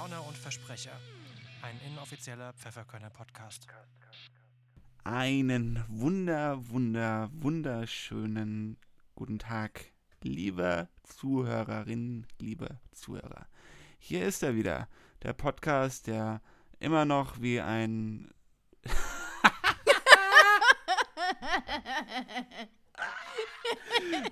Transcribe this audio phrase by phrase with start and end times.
[0.00, 0.98] Laune und Versprecher.
[1.60, 3.66] Ein inoffizieller Pfefferkörner-Podcast.
[5.04, 8.78] Einen wunder, wunder, wunderschönen
[9.14, 9.92] guten Tag,
[10.22, 13.46] liebe Zuhörerinnen, liebe Zuhörer.
[13.98, 14.88] Hier ist er wieder,
[15.22, 16.40] der Podcast, der
[16.78, 18.30] immer noch wie ein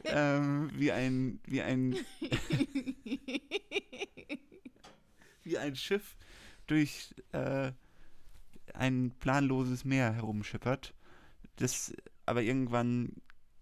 [0.04, 1.94] ähm, wie ein wie ein
[5.48, 6.16] wie ein Schiff
[6.66, 7.72] durch äh,
[8.74, 10.94] ein planloses Meer herumschippert,
[11.56, 11.92] das
[12.26, 13.12] aber irgendwann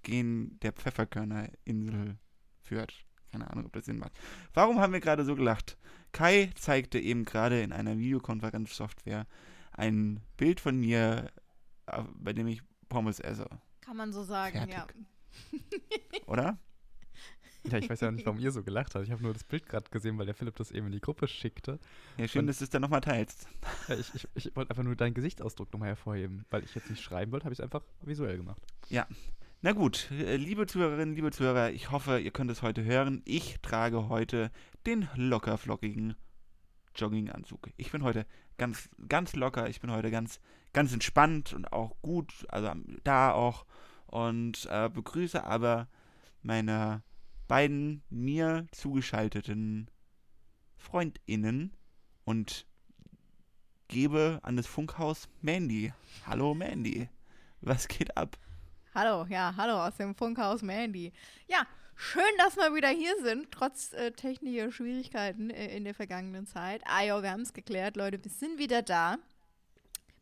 [0.02, 2.16] gegen der Pfefferkörnerinsel
[2.60, 3.04] führt.
[3.30, 4.12] Keine Ahnung, ob das Sinn macht.
[4.54, 5.76] Warum haben wir gerade so gelacht?
[6.12, 9.26] Kai zeigte eben gerade in einer Videokonferenzsoftware
[9.72, 11.30] ein Bild von mir,
[11.86, 13.48] äh, bei dem ich Pommes esse.
[13.80, 14.96] Kann man so sagen, Fertig.
[15.52, 15.58] ja.
[16.26, 16.58] Oder?
[17.70, 19.04] Ja, ich weiß ja nicht, warum ihr so gelacht habt.
[19.04, 21.26] Ich habe nur das Bild gerade gesehen, weil der Philipp das eben in die Gruppe
[21.28, 21.78] schickte.
[22.16, 23.48] Ja, schön, Und- dass du es dann nochmal teilst.
[23.88, 26.44] Ja, ich ich, ich wollte einfach nur deinen Gesichtsausdruck nochmal hervorheben.
[26.50, 28.60] Weil ich jetzt nicht schreiben wollte, habe ich es einfach visuell gemacht.
[29.62, 33.22] Na gut, äh, liebe Zuhörerinnen, liebe Zuhörer, ich hoffe, ihr könnt es heute hören.
[33.24, 34.50] Ich trage heute
[34.84, 36.14] den lockerflockigen
[36.94, 37.70] Jogginganzug.
[37.76, 38.26] Ich bin heute
[38.58, 40.40] ganz, ganz locker, ich bin heute ganz,
[40.72, 43.66] ganz entspannt und auch gut, also am- da auch.
[44.06, 45.88] Und äh, begrüße aber
[46.42, 47.02] meine
[47.48, 49.90] beiden mir zugeschalteten
[50.76, 51.72] FreundInnen
[52.24, 52.66] und
[53.88, 55.92] gebe an das Funkhaus Mandy.
[56.26, 57.08] Hallo Mandy,
[57.60, 58.36] was geht ab?
[58.94, 61.12] Hallo, ja, hallo aus dem Funkhaus Mandy.
[61.48, 66.46] Ja, schön, dass wir wieder hier sind, trotz äh, technischer Schwierigkeiten äh, in der vergangenen
[66.46, 66.82] Zeit.
[66.86, 69.18] Ah ja, wir haben es geklärt, Leute, wir sind wieder da.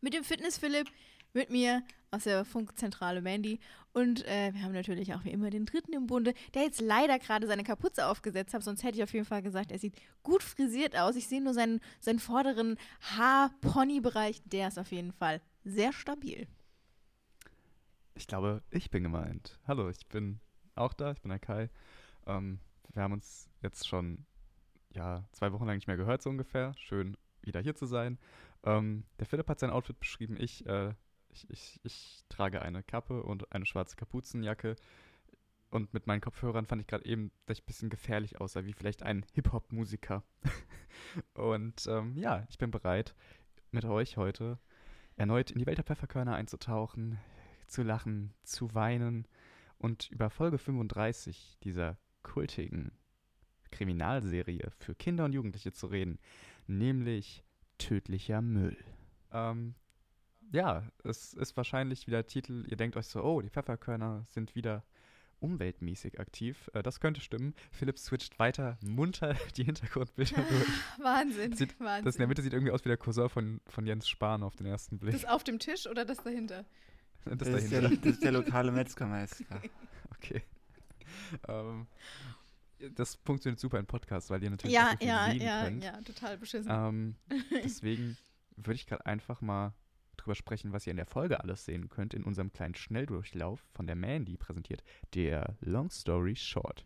[0.01, 0.89] Mit dem Fitness Philipp,
[1.33, 1.83] mit mir
[2.15, 3.59] aus der Funkzentrale Mandy.
[3.93, 7.19] Und äh, wir haben natürlich auch wie immer den dritten im Bunde, der jetzt leider
[7.19, 8.63] gerade seine Kapuze aufgesetzt hat.
[8.63, 11.15] Sonst hätte ich auf jeden Fall gesagt, er sieht gut frisiert aus.
[11.15, 14.41] Ich sehe nur seinen, seinen vorderen Haar-Pony-Bereich.
[14.45, 16.47] Der ist auf jeden Fall sehr stabil.
[18.15, 19.59] Ich glaube, ich bin gemeint.
[19.67, 20.39] Hallo, ich bin
[20.75, 21.69] auch da, ich bin der Kai.
[22.25, 22.59] Ähm,
[22.93, 24.25] wir haben uns jetzt schon
[24.93, 26.73] ja, zwei Wochen lang nicht mehr gehört, so ungefähr.
[26.77, 28.17] Schön, wieder hier zu sein.
[28.63, 30.37] Ähm, der Philipp hat sein Outfit beschrieben.
[30.39, 30.93] Ich, äh,
[31.35, 34.75] ich, ich, ich trage eine Kappe und eine schwarze Kapuzenjacke.
[35.69, 38.73] Und mit meinen Kopfhörern fand ich gerade eben, dass ich ein bisschen gefährlich aussah, wie
[38.73, 40.23] vielleicht ein Hip-Hop-Musiker.
[41.33, 43.13] und ähm, ja, ich bin bereit,
[43.71, 44.57] mit euch heute
[45.17, 47.19] erneut in die Welt der Pfefferkörner einzutauchen,
[47.67, 49.27] zu lachen, zu weinen
[49.77, 52.91] und über Folge 35 dieser kultigen
[53.71, 56.19] Kriminalserie für Kinder und Jugendliche zu reden,
[56.67, 57.43] nämlich
[57.77, 58.77] Tödlicher Müll.
[59.31, 59.75] Ähm,
[60.51, 64.83] ja, es ist wahrscheinlich wieder Titel, ihr denkt euch so, oh, die Pfefferkörner sind wieder
[65.39, 66.69] umweltmäßig aktiv.
[66.73, 67.53] Äh, das könnte stimmen.
[67.71, 70.67] Philipp switcht weiter munter die Hintergrundbilder durch.
[70.99, 72.05] Wahnsinn, Sieht- Wahnsinn.
[72.05, 74.55] Das in der Mitte sieht irgendwie aus wie der Cousin von, von Jens Spahn auf
[74.55, 75.13] den ersten Blick.
[75.13, 76.65] Das auf dem Tisch oder das dahinter?
[77.25, 78.01] Das, Das ist, der, dahinter.
[78.03, 79.43] das ist der lokale Metzgermeister.
[80.17, 80.41] Okay.
[81.47, 81.85] ähm,
[82.95, 85.83] das funktioniert super im Podcast, weil ihr natürlich Ja, so viel ja, sehen ja, könnt.
[85.83, 86.71] ja, total beschissen.
[86.71, 87.15] Ähm,
[87.63, 88.17] deswegen
[88.55, 89.73] würde ich gerade einfach mal
[90.25, 93.87] drüber sprechen, was ihr in der Folge alles sehen könnt, in unserem kleinen Schnelldurchlauf von
[93.87, 96.83] der Mandy präsentiert, der Long Story Short.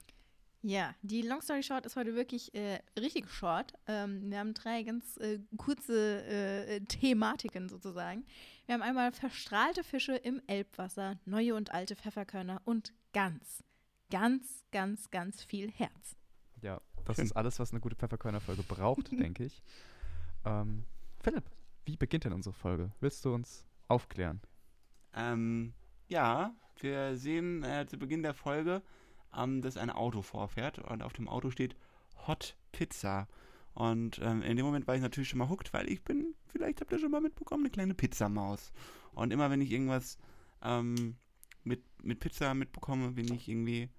[0.62, 3.74] Ja, die Long Story Short ist heute wirklich äh, richtig short.
[3.88, 8.26] Ähm, wir haben drei ganz äh, kurze äh, Thematiken sozusagen.
[8.66, 13.64] Wir haben einmal verstrahlte Fische im Elbwasser, neue und alte Pfefferkörner und ganz,
[14.12, 16.18] ganz, ganz, ganz viel Herz.
[16.62, 17.26] Ja, das Schön.
[17.26, 19.64] ist alles, was eine gute Pfefferkörner-Folge braucht, denke ich.
[20.44, 20.84] Ähm,
[21.22, 21.46] Philipp,
[21.90, 22.92] wie beginnt denn unsere Folge?
[23.00, 24.42] Willst du uns aufklären?
[25.16, 25.74] Ähm,
[26.08, 28.84] ja, wir sehen äh, zu Beginn der Folge,
[29.36, 31.76] ähm, dass ein Auto vorfährt und auf dem Auto steht
[32.28, 33.28] Hot Pizza.
[33.74, 36.80] Und ähm, in dem Moment war ich natürlich schon mal hooked, weil ich bin, vielleicht
[36.80, 38.72] habt ihr schon mal mitbekommen, eine kleine Pizzamaus.
[39.14, 40.20] Und immer wenn ich irgendwas
[40.62, 41.16] ähm,
[41.64, 43.90] mit, mit Pizza mitbekomme, bin ich irgendwie,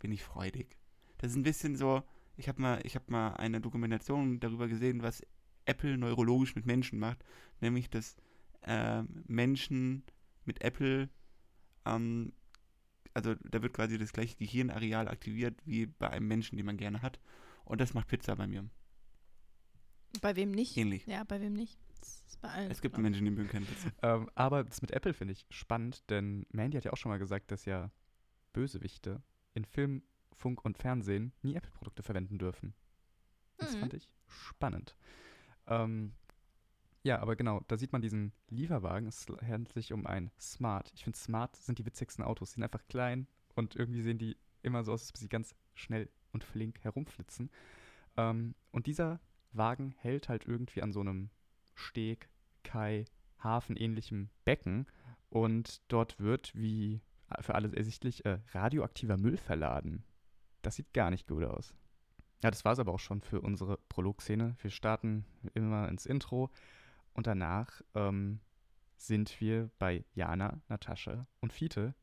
[0.00, 0.76] bin ich freudig.
[1.16, 2.02] Das ist ein bisschen so,
[2.36, 5.22] ich habe mal, ich habe mal eine Dokumentation darüber gesehen, was
[5.66, 7.24] Apple neurologisch mit Menschen macht,
[7.60, 8.16] nämlich dass
[8.62, 10.04] äh, Menschen
[10.44, 11.08] mit Apple,
[11.84, 12.32] ähm,
[13.14, 17.02] also da wird quasi das gleiche Gehirnareal aktiviert wie bei einem Menschen, den man gerne
[17.02, 17.20] hat.
[17.64, 18.68] Und das macht Pizza bei mir.
[20.20, 20.76] Bei wem nicht?
[20.76, 21.06] Ähnlich.
[21.06, 21.78] Ja, bei wem nicht?
[22.68, 22.96] Es gibt.
[22.98, 23.90] Menschen, die mögen keine Pizza.
[24.02, 27.18] Ähm, aber das mit Apple finde ich spannend, denn Mandy hat ja auch schon mal
[27.18, 27.90] gesagt, dass ja
[28.52, 29.22] Bösewichte
[29.54, 30.02] in Film,
[30.32, 32.74] Funk und Fernsehen nie Apple-Produkte verwenden dürfen.
[33.58, 33.80] Das Mhm.
[33.80, 34.96] fand ich spannend.
[35.66, 36.12] Ähm,
[37.02, 39.06] ja, aber genau, da sieht man diesen Lieferwagen.
[39.06, 40.90] Es handelt sich um ein Smart.
[40.94, 42.50] Ich finde, Smart sind die witzigsten Autos.
[42.50, 45.54] Die sind einfach klein und irgendwie sehen die immer so aus, als ob sie ganz
[45.74, 47.50] schnell und flink herumflitzen.
[48.16, 49.20] Ähm, und dieser
[49.52, 51.30] Wagen hält halt irgendwie an so einem
[51.74, 52.28] Steg,
[52.64, 53.04] Kai,
[53.42, 54.86] Hafen-ähnlichem Becken
[55.30, 57.00] und dort wird, wie
[57.40, 60.04] für alles ersichtlich, äh, radioaktiver Müll verladen.
[60.62, 61.74] Das sieht gar nicht gut aus.
[62.42, 64.56] Ja, das war es aber auch schon für unsere Prolog-Szene.
[64.60, 65.24] Wir starten
[65.54, 66.50] immer ins Intro
[67.14, 68.40] und danach ähm,
[68.96, 71.94] sind wir bei Jana, Natascha und Fiete,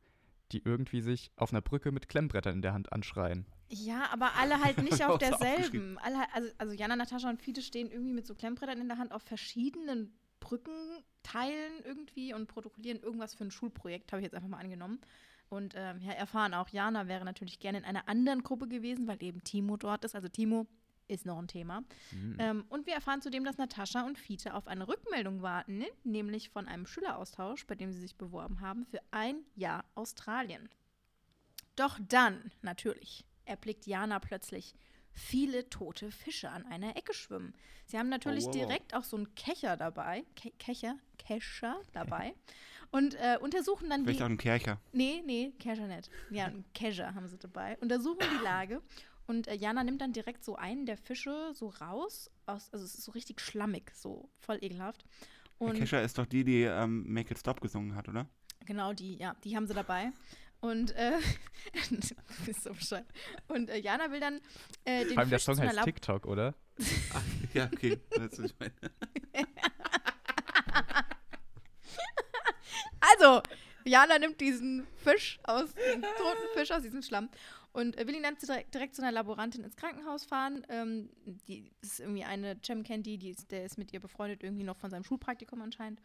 [0.52, 3.46] die irgendwie sich auf einer Brücke mit Klemmbrettern in der Hand anschreien.
[3.68, 5.98] Ja, aber alle halt nicht auf derselben.
[5.98, 9.12] Alle, also, also Jana, Natascha und Fiete stehen irgendwie mit so Klemmbrettern in der Hand
[9.12, 14.58] auf verschiedenen Brückenteilen irgendwie und protokollieren irgendwas für ein Schulprojekt, habe ich jetzt einfach mal
[14.58, 15.00] angenommen.
[15.48, 19.22] Und ähm, ja, erfahren auch, Jana wäre natürlich gerne in einer anderen Gruppe gewesen, weil
[19.22, 20.14] eben Timo dort ist.
[20.14, 20.66] Also Timo
[21.08, 21.82] ist noch ein Thema.
[22.10, 22.36] Hm.
[22.38, 25.86] Ähm, und wir erfahren zudem, dass Natascha und Fiete auf eine Rückmeldung warten, ne?
[26.02, 30.68] nämlich von einem Schüleraustausch, bei dem sie sich beworben haben, für ein Jahr Australien.
[31.76, 34.74] Doch dann, natürlich, erblickt Jana plötzlich
[35.14, 37.54] viele tote Fische an einer Ecke schwimmen.
[37.86, 42.34] Sie haben natürlich Oh, wow, direkt auch so einen Kecher dabei, Ke Kecher, Kescher dabei
[42.90, 44.24] und äh, untersuchen dann Vielleicht die...
[44.24, 44.80] auch ein Kercher.
[44.92, 46.10] Nee, nee, Kescher nicht.
[46.30, 47.76] Ja, einen Kescher haben sie dabei.
[47.80, 48.82] Untersuchen die Lage.
[49.26, 52.30] Und äh, Jana nimmt dann direkt so einen der Fische so raus.
[52.46, 55.06] Aus, also es ist so richtig schlammig, so voll ekelhaft.
[55.60, 58.28] Der Und Kescher ist doch die, die ähm, Make It Stop gesungen hat, oder?
[58.66, 60.10] genau die, ja, die haben sie dabei.
[60.64, 61.18] Und äh,
[62.62, 63.04] so bescheuert.
[63.48, 64.40] Und äh, Jana will dann
[64.86, 66.54] äh, den Vor allem der Fisch Song zu einer heißt Lab TikTok, oder?
[67.52, 68.00] Ja, okay.
[68.16, 68.72] Weißt du, ich meine?
[73.18, 73.42] Also,
[73.84, 77.28] Jana nimmt diesen Fisch aus, den toten Fisch aus diesem Schlamm
[77.72, 78.38] und äh, will ihn dann
[78.72, 80.64] direkt zu einer Laborantin ins Krankenhaus fahren.
[80.70, 81.10] Ähm,
[81.46, 84.64] die ist irgendwie eine Cem kennt die, die ist, der ist mit ihr befreundet, irgendwie
[84.64, 86.00] noch von seinem Schulpraktikum anscheinend.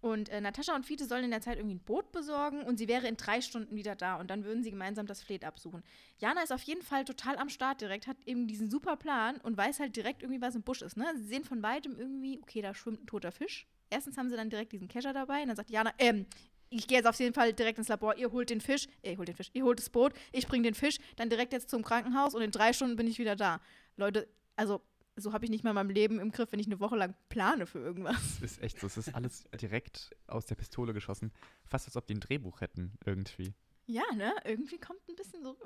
[0.00, 2.88] Und äh, Natascha und Fiete sollen in der Zeit irgendwie ein Boot besorgen und sie
[2.88, 5.82] wäre in drei Stunden wieder da und dann würden sie gemeinsam das Fleet absuchen.
[6.18, 9.56] Jana ist auf jeden Fall total am Start direkt, hat eben diesen super Plan und
[9.56, 10.96] weiß halt direkt irgendwie, was im Busch ist.
[10.96, 11.04] Ne?
[11.16, 13.66] Sie sehen von weitem irgendwie, okay, da schwimmt ein toter Fisch.
[13.90, 16.24] Erstens haben sie dann direkt diesen Kescher dabei und dann sagt Jana, ähm,
[16.70, 19.18] ich gehe jetzt auf jeden Fall direkt ins Labor, ihr holt den Fisch, äh, ihr
[19.18, 21.82] holt den Fisch, ihr holt das Boot, ich bringe den Fisch, dann direkt jetzt zum
[21.82, 23.60] Krankenhaus und in drei Stunden bin ich wieder da.
[23.96, 24.80] Leute, also
[25.20, 27.66] so habe ich nicht mal mein Leben im Griff, wenn ich eine Woche lang plane
[27.66, 28.20] für irgendwas.
[28.36, 28.86] Es ist echt so.
[28.86, 31.32] Es ist alles direkt aus der Pistole geschossen.
[31.64, 33.54] Fast als ob die ein Drehbuch hätten, irgendwie.
[33.86, 34.32] Ja, ne?
[34.44, 35.56] Irgendwie kommt ein bisschen so.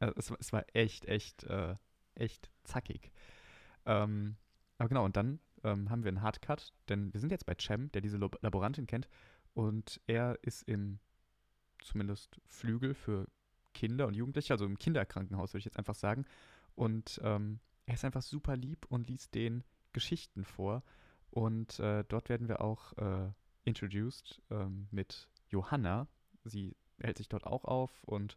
[0.00, 1.74] Also es, war- es war echt, echt, äh,
[2.14, 3.10] echt zackig.
[3.86, 4.36] Ähm,
[4.78, 7.90] aber genau, und dann ähm, haben wir einen Hardcut, denn wir sind jetzt bei Cem,
[7.92, 9.08] der diese Lob- Laborantin kennt.
[9.54, 11.00] Und er ist im
[11.82, 13.26] zumindest Flügel für
[13.74, 16.26] Kinder und Jugendliche, also im Kinderkrankenhaus, würde ich jetzt einfach sagen.
[16.74, 20.82] Und ähm, er ist einfach super lieb und liest denen Geschichten vor.
[21.30, 23.32] Und äh, dort werden wir auch äh,
[23.64, 26.06] introduced ähm, mit Johanna.
[26.44, 28.36] Sie hält sich dort auch auf und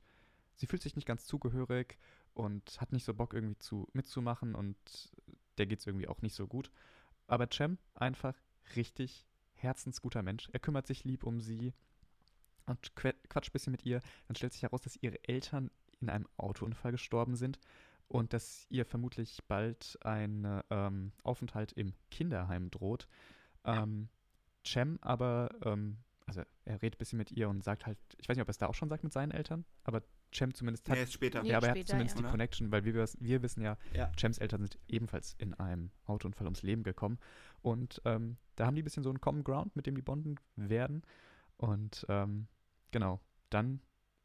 [0.55, 1.97] sie fühlt sich nicht ganz zugehörig
[2.33, 4.77] und hat nicht so Bock irgendwie zu mitzumachen und
[5.57, 6.71] der geht es irgendwie auch nicht so gut.
[7.27, 8.37] Aber Cem einfach
[8.77, 10.49] richtig herzensguter Mensch.
[10.53, 11.73] Er kümmert sich lieb um sie
[12.67, 13.99] und quatscht ein bisschen mit ihr.
[14.27, 17.59] Dann stellt sich heraus, dass ihre Eltern in einem Autounfall gestorben sind
[18.11, 23.07] und dass ihr vermutlich bald ein ähm, Aufenthalt im Kinderheim droht.
[23.63, 24.09] Ähm,
[24.65, 28.35] Cem aber, ähm, also er redet ein bisschen mit ihr und sagt halt, ich weiß
[28.35, 30.03] nicht, ob er es da auch schon sagt mit seinen Eltern, aber
[30.33, 31.43] Cem zumindest hat Nee, ist später.
[31.43, 32.23] Ja, aber er hat später, zumindest ja.
[32.23, 34.11] die Connection, weil wir, wir wissen ja, Ja.
[34.17, 37.17] Chems Eltern sind ebenfalls in einem Autounfall ums Leben gekommen.
[37.61, 40.35] Und ähm, da haben die ein bisschen so einen Common Ground, mit dem die bonden
[40.55, 41.03] werden.
[41.57, 42.47] Und ähm,
[42.91, 43.81] genau, dann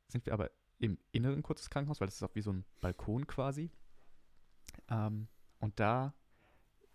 [0.09, 2.65] sind wir aber im Inneren kurz des Krankenhaus, weil das ist auch wie so ein
[2.81, 3.71] Balkon quasi.
[4.89, 5.29] Ähm,
[5.59, 6.15] und da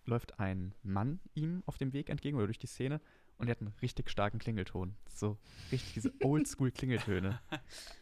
[0.04, 3.00] läuft ein Mann ihm auf dem Weg entgegen oder durch die Szene
[3.38, 4.94] und er hat einen richtig starken Klingelton.
[5.08, 5.38] So
[5.70, 7.40] richtig diese Oldschool-Klingeltöne.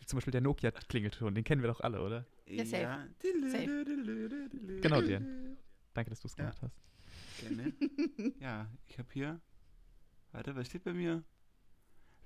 [0.06, 2.26] Zum Beispiel der Nokia-Klingelton, den kennen wir doch alle, oder?
[2.46, 2.82] Ja, safe.
[2.82, 3.06] Ja.
[4.80, 5.56] Genau den.
[5.94, 6.44] Danke, dass du es Ja.
[6.44, 6.80] gemacht hast.
[7.40, 7.72] Gerne.
[8.40, 9.40] Ja, ich habe hier.
[10.32, 11.25] Warte, was steht bei mir?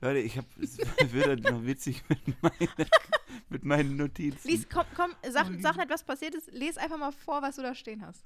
[0.04, 0.46] Leute, ich habe.
[0.61, 0.76] Es
[1.12, 2.68] wird halt noch witzig mit, meine,
[3.49, 4.46] mit meinen Notizen.
[4.46, 6.52] Lies, komm, komm, sag, Oh, sag nicht, was passiert ist.
[6.52, 8.23] Les einfach mal vor, was du da stehen hast.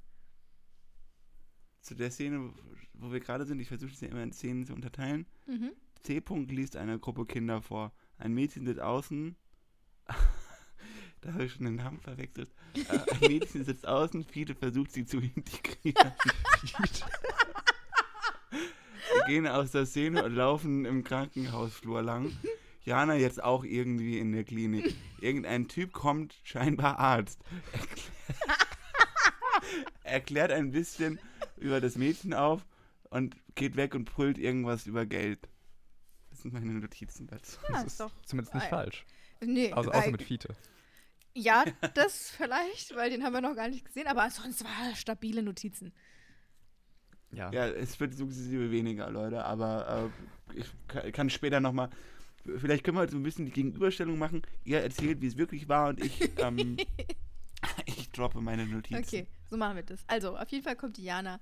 [1.79, 2.53] Zu der Szene,
[2.93, 5.25] wo wir gerade sind, ich versuche es ja immer in Szenen zu unterteilen.
[5.47, 5.71] Mhm.
[6.03, 6.17] C.
[6.17, 7.93] -Punkt liest einer Gruppe Kinder vor.
[8.17, 9.37] Ein Mädchen sitzt außen.
[11.21, 12.51] da habe ich schon den Namen verwechselt.
[12.73, 16.11] Äh, ein Mädchen sitzt außen, Fiete versucht sie zu integrieren.
[19.29, 22.35] Wir gehen aus der Szene und laufen im Krankenhausflur lang.
[22.81, 24.95] Jana jetzt auch irgendwie in der Klinik.
[25.21, 27.39] Irgendein Typ kommt, scheinbar Arzt.
[27.71, 28.09] Erklärt,
[30.01, 31.19] erklärt ein bisschen
[31.57, 32.65] über das Mädchen auf
[33.11, 35.47] und geht weg und brüllt irgendwas über Geld.
[36.31, 37.59] Das sind meine Notizen dazu.
[37.67, 38.11] Ja, das ist ist doch.
[38.25, 39.05] zumindest nicht falsch.
[39.41, 40.55] Nee, Also, außer äh, mit Fiete.
[41.35, 45.43] Ja, das vielleicht, weil den haben wir noch gar nicht gesehen, aber sonst war stabile
[45.43, 45.93] Notizen.
[47.31, 47.51] Ja.
[47.51, 50.11] Ja, es wird sukzessive weniger, Leute, aber
[50.55, 51.89] äh, ich ka- kann später nochmal.
[52.57, 54.41] Vielleicht können wir halt so ein bisschen die Gegenüberstellung machen.
[54.63, 56.77] Ihr erzählt, wie es wirklich war und ich, ähm,
[57.85, 59.03] ich droppe meine Notizen.
[59.03, 60.03] Okay, so machen wir das.
[60.07, 61.39] Also, auf jeden Fall kommt Diana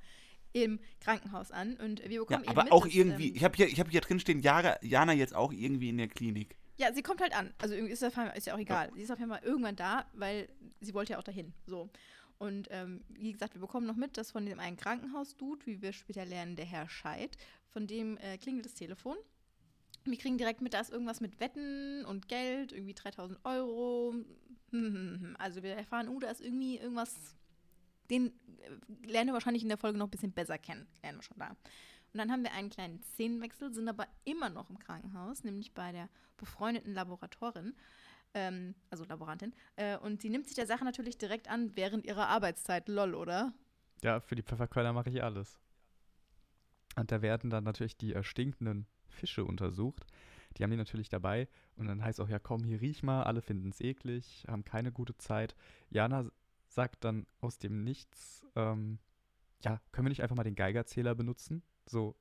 [0.54, 3.44] im Krankenhaus an und wir Ja, bekommen eben aber mit, auch dass, irgendwie, ähm, ich
[3.44, 6.56] habe hier, ich hab hier drin stehen, Jana, jetzt auch irgendwie in der Klinik.
[6.78, 7.54] Ja, sie kommt halt an.
[7.60, 8.92] Also irgendwie ist, das, ist ja auch egal.
[8.96, 10.48] Sie ist auf jeden Fall irgendwann da, weil
[10.80, 11.54] sie wollte ja auch dahin.
[11.66, 11.90] So.
[12.40, 15.92] Und ähm, wie gesagt, wir bekommen noch mit, dass von dem einen Krankenhaus-Dude, wie wir
[15.92, 17.38] später lernen, der Herr Scheid,
[17.70, 19.18] von dem äh, klingelt das Telefon.
[20.04, 24.14] Wir kriegen direkt mit, da ist irgendwas mit Wetten und Geld, irgendwie 3000 Euro.
[24.72, 25.36] Hm, hm, hm.
[25.40, 27.36] Also wir erfahren, oh, da ist irgendwie irgendwas,
[28.10, 30.88] den äh, lernen wir wahrscheinlich in der Folge noch ein bisschen besser kennen.
[31.02, 31.56] Lernen wir schon da.
[32.14, 35.92] Und dann haben wir einen kleinen Szenenwechsel, sind aber immer noch im Krankenhaus, nämlich bei
[35.92, 37.76] der befreundeten Laboratorin,
[38.38, 39.54] ähm, also Laborantin.
[39.76, 42.88] Äh, und sie nimmt sich der Sache natürlich direkt an während ihrer Arbeitszeit.
[42.88, 43.54] Lol, oder?
[44.04, 45.60] Ja, für die Pfefferkörner mache ich alles.
[46.96, 50.06] Und da werden dann natürlich die erstinkenden Fische untersucht.
[50.56, 51.48] Die haben die natürlich dabei.
[51.76, 54.92] Und dann heißt auch, ja komm, hier riech mal, alle finden es eklig, haben keine
[54.92, 55.56] gute Zeit.
[55.90, 56.30] Jana
[56.68, 59.00] sagt dann aus dem Nichts, ähm,
[59.64, 61.64] ja, können wir nicht einfach mal den Geigerzähler benutzen?
[61.88, 62.16] So,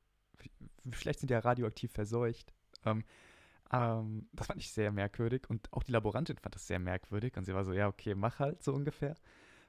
[0.90, 2.54] vielleicht sind die ja radioaktiv verseucht.
[2.84, 3.04] Ähm,
[3.72, 5.48] ähm, das fand ich sehr merkwürdig.
[5.48, 7.36] Und auch die Laborantin fand das sehr merkwürdig.
[7.36, 9.14] Und sie war so, ja, okay, mach halt so ungefähr.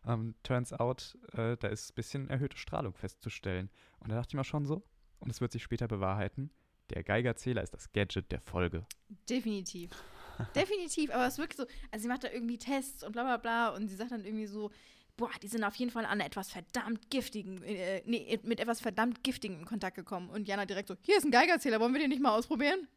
[0.05, 3.69] Ähm, turns out, äh, da ist ein bisschen erhöhte Strahlung festzustellen.
[3.99, 4.83] Und da dachte ich mir schon so,
[5.19, 6.51] und es wird sich später bewahrheiten,
[6.91, 8.85] der Geigerzähler ist das Gadget der Folge.
[9.29, 9.91] Definitiv.
[10.55, 13.37] Definitiv, aber es ist wirklich so, also sie macht da irgendwie Tests und bla bla
[13.37, 14.71] bla und sie sagt dann irgendwie so,
[15.17, 19.23] boah, die sind auf jeden Fall an etwas verdammt giftigen, äh, nee, mit etwas verdammt
[19.23, 20.29] giftigen in Kontakt gekommen.
[20.29, 22.87] Und Jana direkt so, hier ist ein Geigerzähler, wollen wir den nicht mal ausprobieren?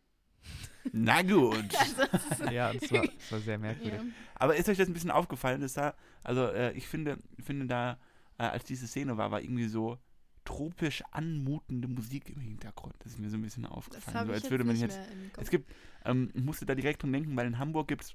[0.92, 1.68] Na gut.
[2.30, 4.00] Also, Ja, das war, das war sehr merkwürdig.
[4.00, 4.06] ja.
[4.34, 5.94] Aber ist euch das ein bisschen aufgefallen, dass da,
[6.24, 7.98] also äh, ich finde, finde da,
[8.38, 9.98] äh, als diese Szene war, war irgendwie so
[10.44, 12.94] tropisch anmutende Musik im Hintergrund.
[13.00, 14.26] Das ist mir so ein bisschen aufgefallen.
[14.26, 14.98] So, ich als jetzt würde man nicht jetzt.
[15.36, 15.70] Es gibt,
[16.04, 18.14] ähm, ich musste da direkt dran denken, weil in Hamburg gibt es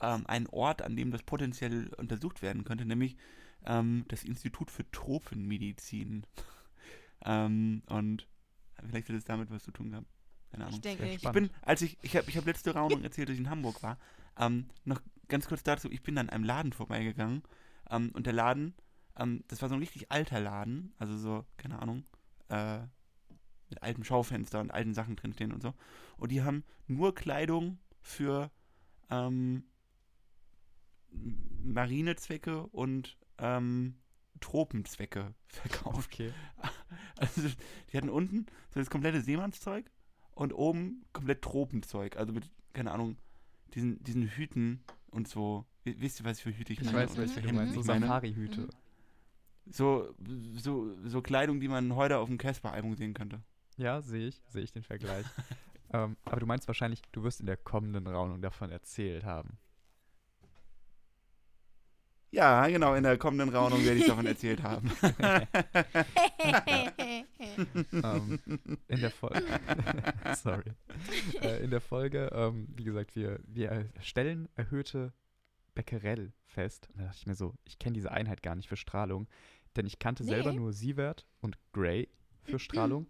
[0.00, 3.16] ähm, einen Ort, an dem das potenziell untersucht werden könnte, nämlich
[3.64, 6.26] ähm, das Institut für Tropenmedizin.
[7.24, 8.28] ähm, und
[8.86, 10.06] vielleicht wird es damit was zu tun haben.
[10.54, 10.76] Keine Ahnung.
[10.76, 11.24] ich denke nicht.
[11.24, 13.82] Ich bin, als ich, ich habe ich hab letzte Raunung erzählt, dass ich in Hamburg
[13.82, 13.98] war.
[14.38, 17.42] Ähm, noch ganz kurz dazu, ich bin an einem Laden vorbeigegangen.
[17.90, 18.72] Ähm, und der Laden,
[19.16, 22.04] ähm, das war so ein richtig alter Laden, also so, keine Ahnung,
[22.50, 22.78] äh,
[23.68, 25.74] mit altem Schaufenster und alten Sachen drinstehen und so.
[26.18, 28.52] Und die haben nur Kleidung für
[29.10, 29.64] ähm,
[31.64, 33.96] Marinezwecke und ähm,
[34.40, 36.12] Tropenzwecke verkauft.
[36.12, 36.32] Okay.
[37.16, 37.42] Also,
[37.92, 39.88] die hatten unten so das komplette Seemannszeug
[40.34, 42.16] und oben komplett Tropenzeug.
[42.16, 43.16] Also mit, keine Ahnung,
[43.74, 45.64] diesen, diesen Hüten und so.
[45.84, 46.98] Wisst ihr, was für Hüte ich Ich meine?
[46.98, 47.74] weiß, Oder welche Hemden meinst.
[47.74, 48.06] So ich meine?
[48.06, 48.60] Safari-Hüte.
[48.62, 48.70] Mhm.
[49.70, 50.14] So,
[50.56, 53.40] so, so Kleidung, die man heute auf dem Casper-Album sehen könnte.
[53.76, 55.26] Ja, sehe ich, sehe ich den Vergleich.
[55.92, 59.58] ähm, aber du meinst wahrscheinlich, du wirst in der kommenden Raunung davon erzählt haben.
[62.30, 64.90] Ja, genau, in der kommenden Raunung werde ich davon erzählt haben.
[67.92, 68.38] ähm,
[68.88, 69.42] in der Folge.
[70.42, 70.72] Sorry.
[71.40, 75.12] Äh, in der Folge, ähm, wie gesagt, wir, wir stellen erhöhte
[75.74, 76.88] Becquerel fest.
[76.92, 79.28] Und da dachte ich mir so, ich kenne diese Einheit gar nicht für Strahlung,
[79.76, 80.58] denn ich kannte selber Nee.
[80.58, 82.08] nur Sievert und Gray
[82.42, 83.08] für Strahlung.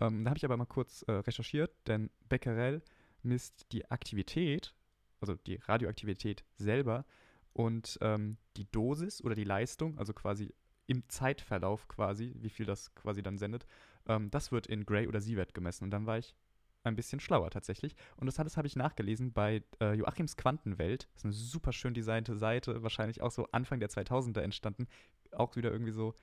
[0.00, 2.82] ähm, da habe ich aber mal kurz äh, recherchiert, denn Becquerel
[3.22, 4.74] misst die Aktivität,
[5.20, 7.06] also die Radioaktivität selber
[7.54, 10.52] und ähm, die Dosis oder die Leistung, also quasi
[10.86, 13.66] im Zeitverlauf quasi, wie viel das quasi dann sendet,
[14.06, 15.84] ähm, das wird in Gray oder Sievert gemessen.
[15.84, 16.34] Und dann war ich
[16.84, 17.96] ein bisschen schlauer tatsächlich.
[18.16, 21.08] Und das alles habe ich nachgelesen bei äh, Joachims Quantenwelt.
[21.14, 24.86] Das ist eine super schön designte Seite, wahrscheinlich auch so Anfang der 2000er entstanden.
[25.32, 26.14] Auch wieder irgendwie so.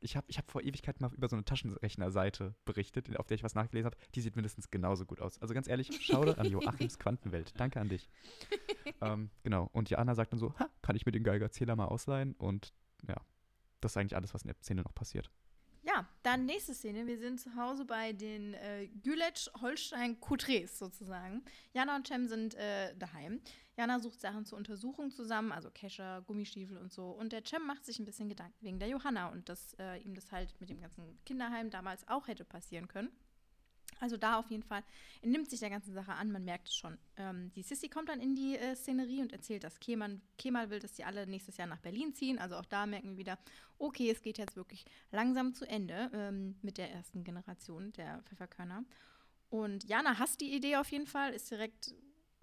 [0.00, 3.42] Ich habe ich hab vor Ewigkeiten mal über so eine Taschenrechnerseite berichtet, auf der ich
[3.42, 3.96] was nachgelesen habe.
[4.14, 5.40] Die sieht mindestens genauso gut aus.
[5.40, 7.58] Also ganz ehrlich, schau an Joachims Quantenwelt.
[7.58, 8.08] Danke an dich.
[9.00, 9.70] ähm, genau.
[9.72, 12.34] Und Jana sagt dann so: ha, kann ich mir den Geigerzähler mal ausleihen?
[12.34, 12.74] Und
[13.08, 13.16] ja,
[13.84, 15.30] das ist eigentlich alles, was in der Szene noch passiert.
[15.86, 17.06] Ja, dann nächste Szene.
[17.06, 21.44] Wir sind zu Hause bei den äh, Gületsch-Holstein-Coutrés sozusagen.
[21.74, 23.40] Jana und Cem sind äh, daheim.
[23.76, 27.10] Jana sucht Sachen zur Untersuchung zusammen, also Kescher, Gummistiefel und so.
[27.10, 30.14] Und der Cem macht sich ein bisschen Gedanken wegen der Johanna und dass äh, ihm
[30.14, 33.10] das halt mit dem ganzen Kinderheim damals auch hätte passieren können.
[34.00, 34.82] Also da auf jeden Fall.
[35.22, 36.98] Er nimmt sich der ganzen Sache an, man merkt es schon.
[37.16, 40.80] Ähm, die Sissy kommt dann in die äh, Szenerie und erzählt, dass Kemal, Kemal will,
[40.80, 42.38] dass die alle nächstes Jahr nach Berlin ziehen.
[42.38, 43.38] Also auch da merken wir wieder,
[43.78, 48.84] okay, es geht jetzt wirklich langsam zu Ende ähm, mit der ersten Generation der Pfefferkörner.
[49.48, 51.94] Und Jana hasst die Idee auf jeden Fall, ist direkt,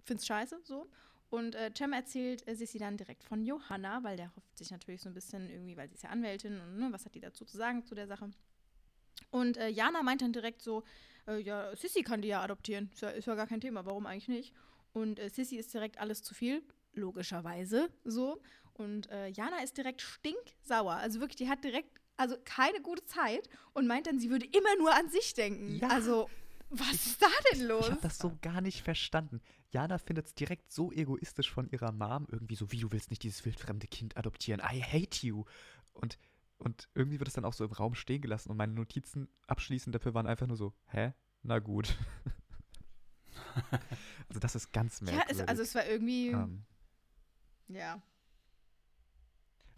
[0.04, 0.90] find's scheiße so.
[1.30, 5.02] Und äh, Cem erzählt äh, Sissy dann direkt von Johanna, weil der hofft sich natürlich
[5.02, 7.46] so ein bisschen irgendwie, weil sie ist ja Anwältin und ne, was hat die dazu
[7.46, 8.30] zu sagen zu der Sache.
[9.30, 10.84] Und äh, Jana meint dann direkt so,
[11.28, 12.90] äh, ja, Sissy kann die ja adoptieren.
[12.94, 14.54] Ist ja, ist ja gar kein Thema, warum eigentlich nicht?
[14.94, 16.64] Und äh, Sissy ist direkt alles zu viel,
[16.94, 18.42] logischerweise so.
[18.74, 20.94] Und äh, Jana ist direkt stinksauer.
[20.94, 24.76] Also wirklich, die hat direkt, also keine gute Zeit und meint dann, sie würde immer
[24.78, 25.78] nur an sich denken.
[25.78, 25.90] Ja.
[25.90, 26.30] Also,
[26.70, 27.86] was ist da denn los?
[27.86, 29.42] Ich habe das so gar nicht verstanden.
[29.72, 33.24] Jana findet es direkt so egoistisch von ihrer Mom, irgendwie so, wie du willst nicht
[33.24, 34.62] dieses wildfremde Kind adoptieren.
[34.62, 35.44] I hate you.
[35.94, 36.18] Und,
[36.62, 39.96] und irgendwie wird es dann auch so im Raum stehen gelassen und meine Notizen abschließend
[39.96, 41.14] dafür waren einfach nur so, hä?
[41.42, 41.98] Na gut.
[44.30, 45.42] also das ist ganz ja, merkwürdig.
[45.42, 46.64] es, also es war irgendwie, ähm,
[47.68, 48.02] ja.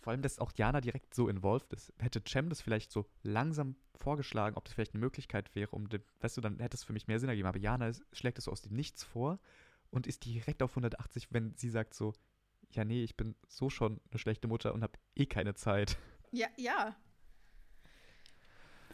[0.01, 1.93] Vor allem, dass auch Jana direkt so involviert ist.
[1.99, 6.03] Hätte Cem das vielleicht so langsam vorgeschlagen, ob das vielleicht eine Möglichkeit wäre, um, den,
[6.19, 7.47] weißt du, dann hätte es für mich mehr Sinn ergeben.
[7.47, 9.39] Aber Jana ist, schlägt es so aus dem Nichts vor
[9.89, 12.13] und ist direkt auf 180, wenn sie sagt so,
[12.71, 15.97] ja, nee, ich bin so schon eine schlechte Mutter und habe eh keine Zeit.
[16.33, 16.95] Ja, ja.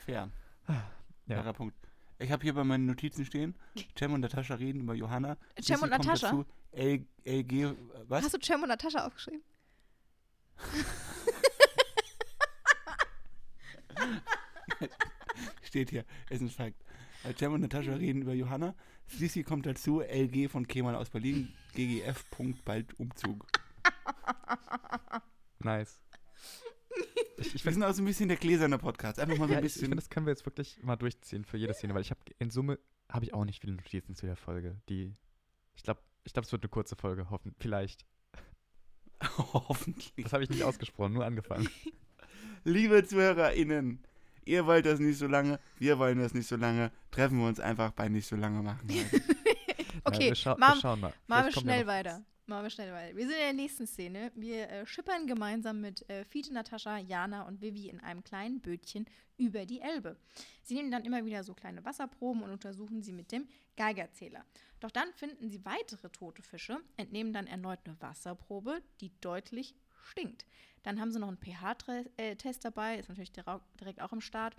[0.06, 0.30] Fair.
[0.68, 0.92] Ja.
[1.26, 1.76] Fairer Punkt.
[2.20, 3.56] Ich habe hier bei meinen Notizen stehen,
[3.98, 5.38] Cem und Natascha reden über Johanna.
[5.62, 6.32] Cem und Natascha?
[6.32, 7.76] Dazu, L, LG, äh,
[8.10, 8.26] was?
[8.26, 9.42] Hast du Cem und Natascha aufgeschrieben?
[15.64, 16.84] Steht hier, ist ein Fakt.
[17.24, 18.76] Äh, Cem und Natascha reden über Johanna.
[19.08, 23.48] Sissi kommt dazu, LG von Kemal aus Berlin, GGF, Punkt, bald Umzug.
[25.60, 26.02] Nice.
[27.40, 29.20] Ich, ich Wir finde, sind auch so ein bisschen der gläserne Podcast.
[29.20, 29.90] Einfach mal so ja, ein ich, ich bisschen.
[29.90, 32.50] find, das können wir jetzt wirklich mal durchziehen für jede Szene, weil ich habe in
[32.50, 32.80] Summe
[33.12, 34.80] habe ich auch nicht viele Notizen zu der Folge.
[34.90, 35.16] Die,
[35.76, 38.06] ich glaube, ich glaube, es wird eine kurze Folge, hoffen, vielleicht.
[39.38, 40.14] Hoffentlich.
[40.24, 41.68] Das habe ich nicht ausgesprochen, nur angefangen.
[42.64, 44.04] Liebe ZuhörerInnen,
[44.46, 46.92] ihr wollt das nicht so lange, wir wollen das nicht so lange.
[47.12, 48.88] Treffen wir uns einfach bei nicht so lange machen.
[50.06, 51.14] Okay, ja, wir, schau machen- wir schauen mal.
[51.28, 51.94] Machen wir ja schnell was.
[51.94, 52.22] weiter.
[52.50, 53.16] Machen wir schnell weiter.
[53.16, 54.32] Wir sind in der nächsten Szene.
[54.34, 59.06] Wir äh, schippern gemeinsam mit äh, Fiete, Natascha, Jana und Vivi in einem kleinen Bötchen
[59.38, 60.18] über die Elbe.
[60.64, 64.44] Sie nehmen dann immer wieder so kleine Wasserproben und untersuchen sie mit dem Geigerzähler.
[64.80, 70.44] Doch dann finden sie weitere tote Fische, entnehmen dann erneut eine Wasserprobe, die deutlich stinkt.
[70.82, 73.32] Dann haben sie noch einen pH-Test dabei, ist natürlich
[73.80, 74.56] direkt auch im Start.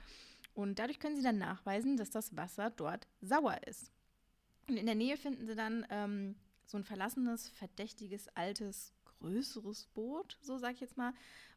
[0.55, 3.91] Und dadurch können sie dann nachweisen, dass das Wasser dort sauer ist.
[4.69, 6.37] Und in der Nähe finden sie dann ähm,
[6.71, 11.13] so ein verlassenes, verdächtiges, altes, größeres Boot, so sag ich jetzt mal.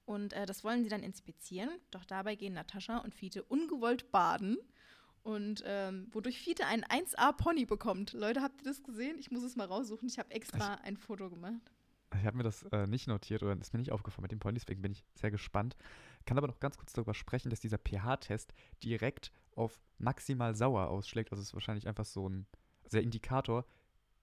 [0.05, 1.69] Und äh, das wollen sie dann inspizieren.
[1.91, 4.57] Doch dabei gehen Natascha und Fiete ungewollt baden.
[5.21, 8.11] Und ähm, wodurch Fiete einen 1A-Pony bekommt.
[8.11, 9.17] Leute, habt ihr das gesehen?
[9.17, 10.07] Ich muss es mal raussuchen.
[10.07, 11.71] Ich habe extra ein Foto gemacht.
[12.19, 14.59] Ich habe mir das äh, nicht notiert oder ist mir nicht aufgefallen mit dem Pony,
[14.59, 15.75] deswegen bin ich sehr gespannt.
[16.25, 21.31] Kann aber noch ganz kurz darüber sprechen, dass dieser pH-Test direkt auf maximal sauer ausschlägt.
[21.31, 22.45] Also es ist wahrscheinlich einfach so ein
[22.83, 23.65] also der Indikator.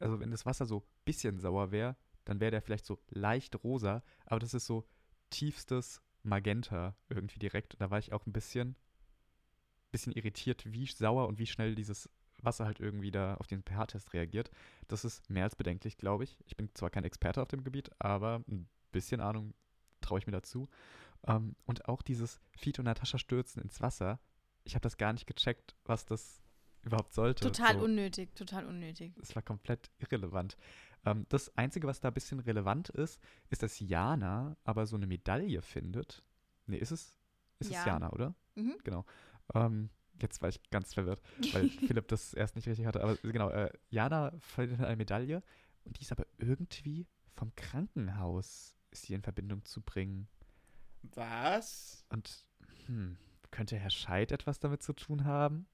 [0.01, 3.63] Also wenn das Wasser so ein bisschen sauer wäre, dann wäre der vielleicht so leicht
[3.63, 4.87] rosa, aber das ist so
[5.31, 7.75] tiefstes Magenta irgendwie direkt.
[7.75, 8.77] Und da war ich auch ein bisschen,
[9.91, 12.11] bisschen irritiert, wie sauer und wie schnell dieses
[12.43, 14.51] Wasser halt irgendwie da auf den pH-Test reagiert.
[14.89, 16.39] Das ist mehr als bedenklich, glaube ich.
[16.47, 19.55] Ich bin zwar kein Experte auf dem Gebiet, aber ein bisschen Ahnung
[20.01, 20.69] traue ich mir dazu.
[21.27, 24.21] Ähm, und auch dieses Fiete und Natascha stürzen ins Wasser.
[24.65, 26.43] Ich habe das gar nicht gecheckt, was das
[26.83, 27.45] überhaupt sollte.
[27.45, 29.13] Total So, unnötig, total unnötig.
[29.21, 30.57] Es war komplett irrelevant.
[31.05, 35.07] Ähm, das Einzige, was da ein bisschen relevant ist, ist, dass Jana aber so eine
[35.07, 36.23] Medaille findet.
[36.67, 37.19] Nee, ist es?
[37.59, 37.81] Ist Ja.
[37.81, 38.35] es Jana, oder?
[38.55, 38.77] Mhm.
[38.85, 39.05] Genau.
[39.55, 39.91] Ähm,
[40.21, 41.21] jetzt war ich ganz verwirrt,
[41.53, 43.03] weil Philipp das erst nicht richtig hatte.
[43.03, 45.43] Aber genau, äh, Jana findet eine Medaille
[45.85, 50.29] und die ist aber irgendwie vom Krankenhaus ist die in Verbindung zu bringen.
[51.03, 52.05] Was?
[52.11, 52.45] Und
[52.87, 53.17] hm,
[53.51, 55.67] könnte Herr Scheid etwas damit zu tun haben?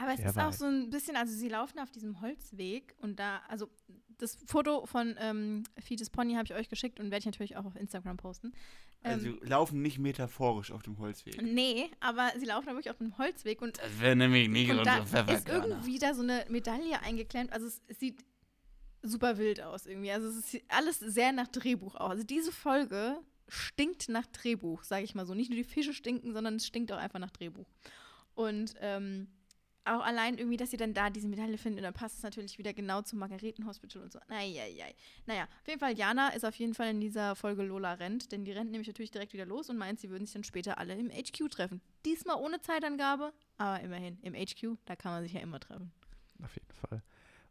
[0.00, 0.58] Aber es Wer ist auch weiß.
[0.58, 3.68] so ein bisschen, also sie laufen auf diesem Holzweg und da, also
[4.18, 7.64] das Foto von ähm, Fides Pony habe ich euch geschickt und werde ich natürlich auch
[7.64, 8.52] auf Instagram posten.
[9.04, 11.40] Ähm, Also sie laufen nicht metaphorisch auf dem Holzweg.
[11.42, 14.98] nee, aber sie laufen wirklich auf dem Holzweg und, Das wäre nämlich nicht und da
[14.98, 17.52] ist irgendwie da so eine Medaille eingeklemmt.
[17.52, 18.24] Also es, es sieht
[19.02, 20.10] super wild aus irgendwie.
[20.10, 22.10] Also es ist alles sehr nach Drehbuch aus.
[22.10, 25.34] Also diese Folge stinkt nach Drehbuch, sage ich mal so.
[25.34, 27.68] Nicht nur die Fische stinken, sondern es stinkt auch einfach nach Drehbuch.
[28.34, 29.28] Und ähm,
[29.88, 32.58] auch allein irgendwie, dass sie dann da diese Medaille finden, und dann passt es natürlich
[32.58, 34.18] wieder genau zum Margaretenhospital und so.
[34.28, 34.64] Naja,
[35.26, 38.44] naja, auf jeden Fall, Jana ist auf jeden Fall in dieser Folge Lola rennt, denn
[38.44, 40.94] die rennt nämlich natürlich direkt wieder los und meint, sie würden sich dann später alle
[40.94, 41.80] im HQ treffen.
[42.04, 45.92] Diesmal ohne Zeitangabe, aber immerhin, im HQ, da kann man sich ja immer treffen.
[46.42, 47.02] Auf jeden Fall.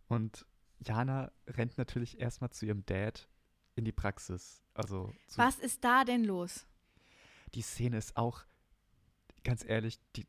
[0.08, 0.46] Und
[0.80, 3.28] Jana rennt natürlich erstmal zu ihrem Dad
[3.76, 4.64] in die Praxis.
[4.74, 6.66] Also Was ist da denn los?
[7.56, 8.44] die Szene ist auch,
[9.44, 10.28] ganz ehrlich, die.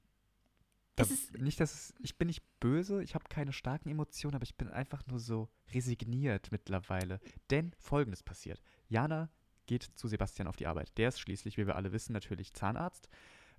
[0.98, 4.34] Da, Es ist- nicht, dass es, ich bin nicht böse, ich habe keine starken Emotionen,
[4.34, 7.20] aber ich bin einfach nur so resigniert mittlerweile.
[7.50, 8.60] Denn folgendes passiert.
[8.88, 9.30] Jana
[9.66, 10.96] geht zu Sebastian auf die Arbeit.
[10.98, 13.08] Der ist schließlich, wie wir alle wissen, natürlich Zahnarzt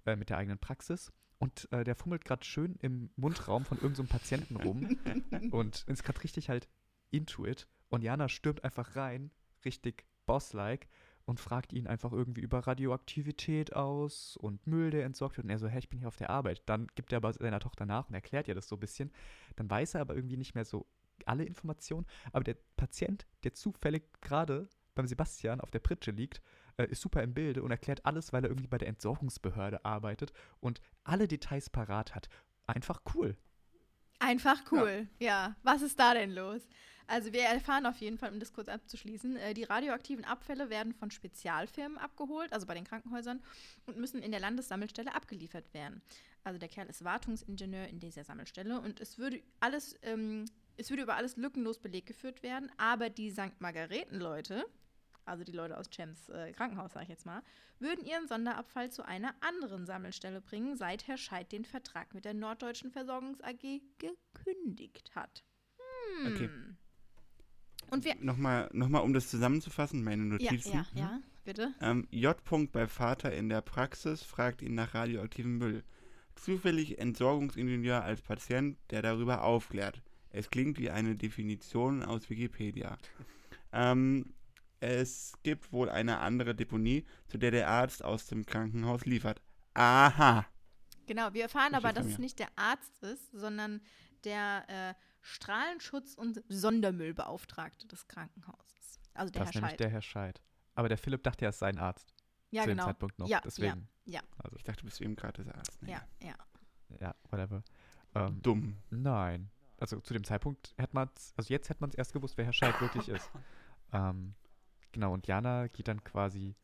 [0.06, 1.12] äh, mit der eigenen Praxis.
[1.38, 4.97] und äh, der fummelt gerade schön im Mundraum von irgendeinem so Patienten rum
[5.52, 6.67] und ist gerade richtig halt
[7.12, 7.67] into it.
[7.89, 9.32] Und Jana stürmt einfach rein,
[9.65, 10.88] richtig boss-like
[11.30, 15.46] und fragt ihn einfach irgendwie über Radioaktivität aus und Müll, der entsorgt wird.
[15.46, 16.63] Und er so, hey, ich bin hier auf der Arbeit.
[16.65, 19.12] Dann gibt er aber seiner Tochter nach und erklärt ihr das so ein bisschen.
[19.56, 20.88] Dann weiß er aber irgendwie nicht mehr so
[21.26, 22.08] alle Informationen.
[22.32, 26.42] Aber der Patient, der zufällig gerade beim Sebastian auf der Pritsche liegt,
[26.78, 30.34] äh, ist super im Bilde und erklärt alles, weil er irgendwie bei der Entsorgungsbehörde arbeitet
[30.60, 32.28] und alle Details parat hat.
[32.65, 33.38] Einfach cool.
[34.19, 35.27] Einfach cool, ja.
[35.27, 35.55] ja.
[35.63, 36.62] Was ist da denn los?
[37.10, 40.93] Also wir erfahren auf jeden Fall, um das kurz abzuschließen, äh, die radioaktiven Abfälle werden
[40.93, 43.41] von Spezialfirmen abgeholt, also bei den Krankenhäusern,
[43.88, 46.03] und müssen in der Landessammelstelle abgeliefert werden.
[46.43, 50.45] Also der Kerl ist Wartungsingenieur in dieser Sammelstelle und es würde alles, ähm,
[50.77, 53.60] es würde über alles lückenlos Beleg geführt werden, aber die St.
[53.60, 54.65] Margareten-Leute,
[55.25, 57.41] also die Leute aus Chems äh, Krankenhaus, sage ich jetzt mal,
[57.79, 62.34] würden ihren Sonderabfall zu einer anderen Sammelstelle bringen, seit Herr Scheid den Vertrag mit der
[62.34, 65.43] Norddeutschen Versorgungs AG gekündigt hat.
[66.23, 66.34] Hm.
[66.34, 66.49] Okay.
[67.91, 70.73] Und wir nochmal, nochmal, um das zusammenzufassen, meine Notizen.
[70.73, 71.73] Ja, ja, ja bitte.
[71.82, 72.38] Ähm, J.
[72.71, 75.84] bei Vater in der Praxis fragt ihn nach radioaktivem Müll.
[76.36, 80.01] Zufällig Entsorgungsingenieur als Patient, der darüber aufklärt.
[80.29, 82.97] Es klingt wie eine Definition aus Wikipedia.
[83.73, 84.34] ähm,
[84.80, 89.42] es gibt wohl eine andere Deponie, zu der der Arzt aus dem Krankenhaus liefert.
[89.74, 90.46] Aha.
[91.06, 93.82] Genau, wir erfahren aber, dass es nicht der Arzt ist, sondern
[94.24, 99.00] der äh, Strahlenschutz- und Sondermüllbeauftragte des Krankenhauses.
[99.13, 99.80] Also der das Herr ist nämlich Scheid.
[99.80, 100.42] der Herr Scheid.
[100.76, 102.13] Aber der Philipp dachte, er ist sein Arzt.
[102.52, 102.84] Ja, zu genau.
[102.84, 103.28] dem Zeitpunkt noch.
[103.28, 103.88] Ja, Deswegen.
[104.06, 105.82] Ja, Also ich dachte, du bist eben gerade der Arzt.
[105.82, 105.92] Nee.
[105.92, 106.36] ja, ja.
[107.00, 107.63] Ja, whatever.
[108.15, 108.78] Ähm, Dumm.
[108.89, 109.52] nein.
[109.78, 112.54] Also zu dem Zeitpunkt hätte man also jetzt hätte man es erst gewusst, wer Herr
[112.54, 113.30] Scheid wirklich ist.
[113.92, 114.36] Ähm,
[114.91, 116.56] genau, und Jana geht dann quasi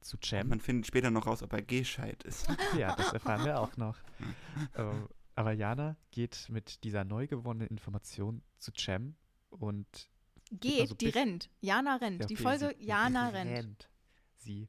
[0.00, 0.48] zu Cem.
[0.48, 2.46] Man findet später noch raus, ob er Gescheit ist.
[2.78, 3.96] Ja, das erfahren wir auch noch.
[4.76, 9.16] ähm, aber Jana geht mit dieser neu gewonnenen Information zu Cem
[9.50, 10.10] und
[10.50, 11.50] Geht, also die rennt.
[11.60, 12.20] Jana rennt.
[12.20, 13.88] Ja, die okay, Folge sie Jana rennt.
[14.36, 14.68] Sie,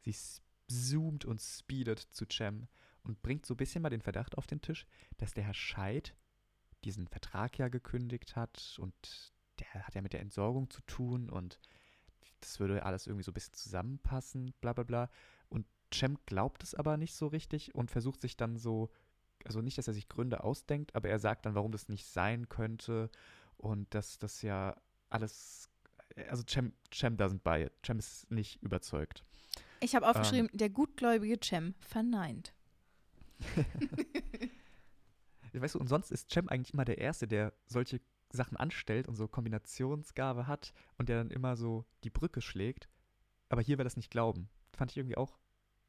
[0.00, 2.66] sie s- zoomt und speedet zu Cem
[3.04, 4.86] und bringt so ein bisschen mal den Verdacht auf den Tisch,
[5.18, 6.14] dass der Herr Scheid
[6.84, 11.60] diesen Vertrag ja gekündigt hat und der hat ja mit der Entsorgung zu tun und
[12.44, 15.10] das würde alles irgendwie so ein bisschen zusammenpassen, bla bla bla.
[15.48, 18.90] Und Cem glaubt es aber nicht so richtig und versucht sich dann so,
[19.44, 22.48] also nicht, dass er sich Gründe ausdenkt, aber er sagt dann, warum das nicht sein
[22.48, 23.10] könnte
[23.56, 24.76] und dass das ja
[25.10, 25.70] alles,
[26.28, 27.72] also Cem, Cem doesn't buy it.
[27.84, 29.24] Cem ist nicht überzeugt.
[29.80, 32.54] Ich habe aufgeschrieben, der gutgläubige Cem verneint.
[35.52, 38.00] Weißt du, und sonst ist Cem eigentlich immer der Erste, der solche
[38.36, 42.88] Sachen anstellt und so Kombinationsgabe hat und der dann immer so die Brücke schlägt.
[43.48, 44.48] Aber hier will das nicht glauben.
[44.72, 45.38] Fand ich irgendwie auch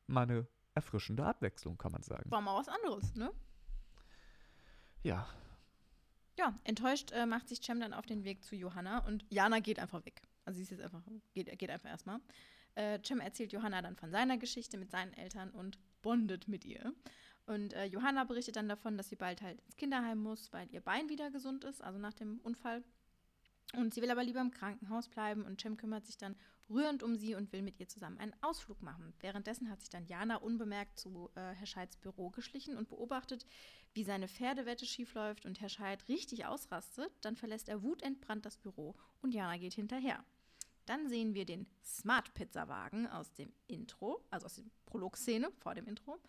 [0.07, 2.29] mal eine erfrischende Abwechslung, kann man sagen.
[2.29, 3.31] War mal was anderes, ne?
[5.03, 5.27] Ja,
[6.37, 9.79] Ja, enttäuscht äh, macht sich Cem dann auf den Weg zu Johanna und Jana geht
[9.79, 10.21] einfach weg.
[10.43, 11.01] Also sie ist jetzt einfach,
[11.33, 12.19] geht, geht einfach erstmal.
[12.75, 16.93] Äh, Cem erzählt Johanna dann von seiner Geschichte mit seinen Eltern und bondet mit ihr.
[17.45, 20.81] Und äh, Johanna berichtet dann davon, dass sie bald halt ins Kinderheim muss, weil ihr
[20.81, 22.83] Bein wieder gesund ist, also nach dem Unfall.
[23.73, 26.35] Und sie will aber lieber im Krankenhaus bleiben und Cem kümmert sich dann
[26.69, 29.13] rührend um sie und will mit ihr zusammen einen Ausflug machen.
[29.19, 33.45] Währenddessen hat sich dann Jana unbemerkt zu äh, Herr Scheids Büro geschlichen und beobachtet,
[33.93, 37.11] wie seine Pferdewette schiefläuft und Herr Scheid richtig ausrastet.
[37.21, 40.23] Dann verlässt er wutentbrannt das Büro und Jana geht hinterher.
[40.85, 45.73] Dann sehen wir den Smart Pizza Wagen aus dem Intro, also aus der Prolog-Szene vor
[45.73, 46.19] dem Intro.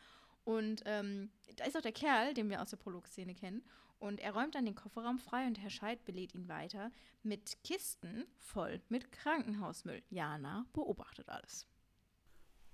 [0.47, 3.65] Und ähm, da ist auch der Kerl, den wir aus der Prolog-Szene kennen.
[3.99, 6.93] Und er räumt dann den Kofferraum frei und Herr Scheid belädt ihn weiter
[7.25, 10.03] mit Kisten voll mit Krankenhausmüll.
[10.09, 11.67] Jana beobachtet alles.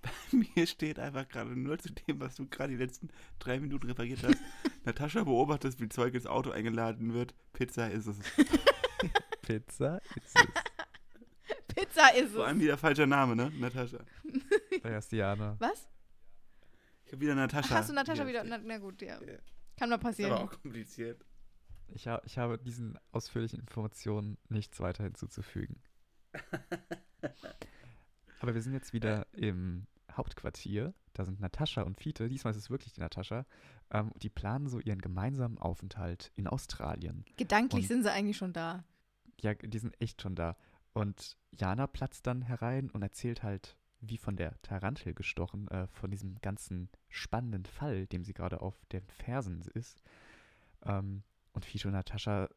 [0.32, 3.08] Mir steht einfach gerade nur zu dem, was du gerade die letzten
[3.38, 4.42] drei Minuten referiert hast.
[4.84, 7.34] Natascha beobachtet, wie Zeug ins Auto eingeladen wird.
[7.54, 8.18] Pizza ist es.
[9.40, 11.74] Pizza ist es.
[11.74, 12.64] Pizza ist Vor allem es.
[12.64, 13.50] wieder falscher Name, ne?
[13.58, 14.04] Natascha.
[14.82, 15.56] Da ist Diana.
[15.58, 15.88] Was?
[17.12, 17.74] Ich habe wieder Natascha.
[17.74, 18.42] hast du Natascha wieder?
[18.42, 19.20] Na, na gut, ja.
[19.20, 19.36] Ja.
[19.76, 20.32] Kann mal aber passieren.
[20.32, 21.22] auch kompliziert.
[21.88, 25.82] Ich, ha ich habe diesen ausführlichen Informationen nichts weiter hinzuzufügen.
[28.40, 30.94] Aber wir sind jetzt wieder im Hauptquartier.
[31.12, 32.30] Da sind Natascha und Fiete.
[32.30, 33.44] Diesmal ist es wirklich die Natascha.
[33.90, 37.26] Ähm, die planen so ihren gemeinsamen Aufenthalt in Australien.
[37.36, 38.84] Gedanklich Und- sind sie eigentlich schon da.
[39.42, 40.56] Ja, die sind echt schon da.
[40.94, 46.10] Und Jana platzt dann herein und erzählt halt, wie von der Tarantel gestochen, äh, von
[46.10, 50.02] diesem ganzen spannenden Fall, dem sie gerade auf den Fersen ist.
[50.84, 52.48] Ähm, und Fiete und Natascha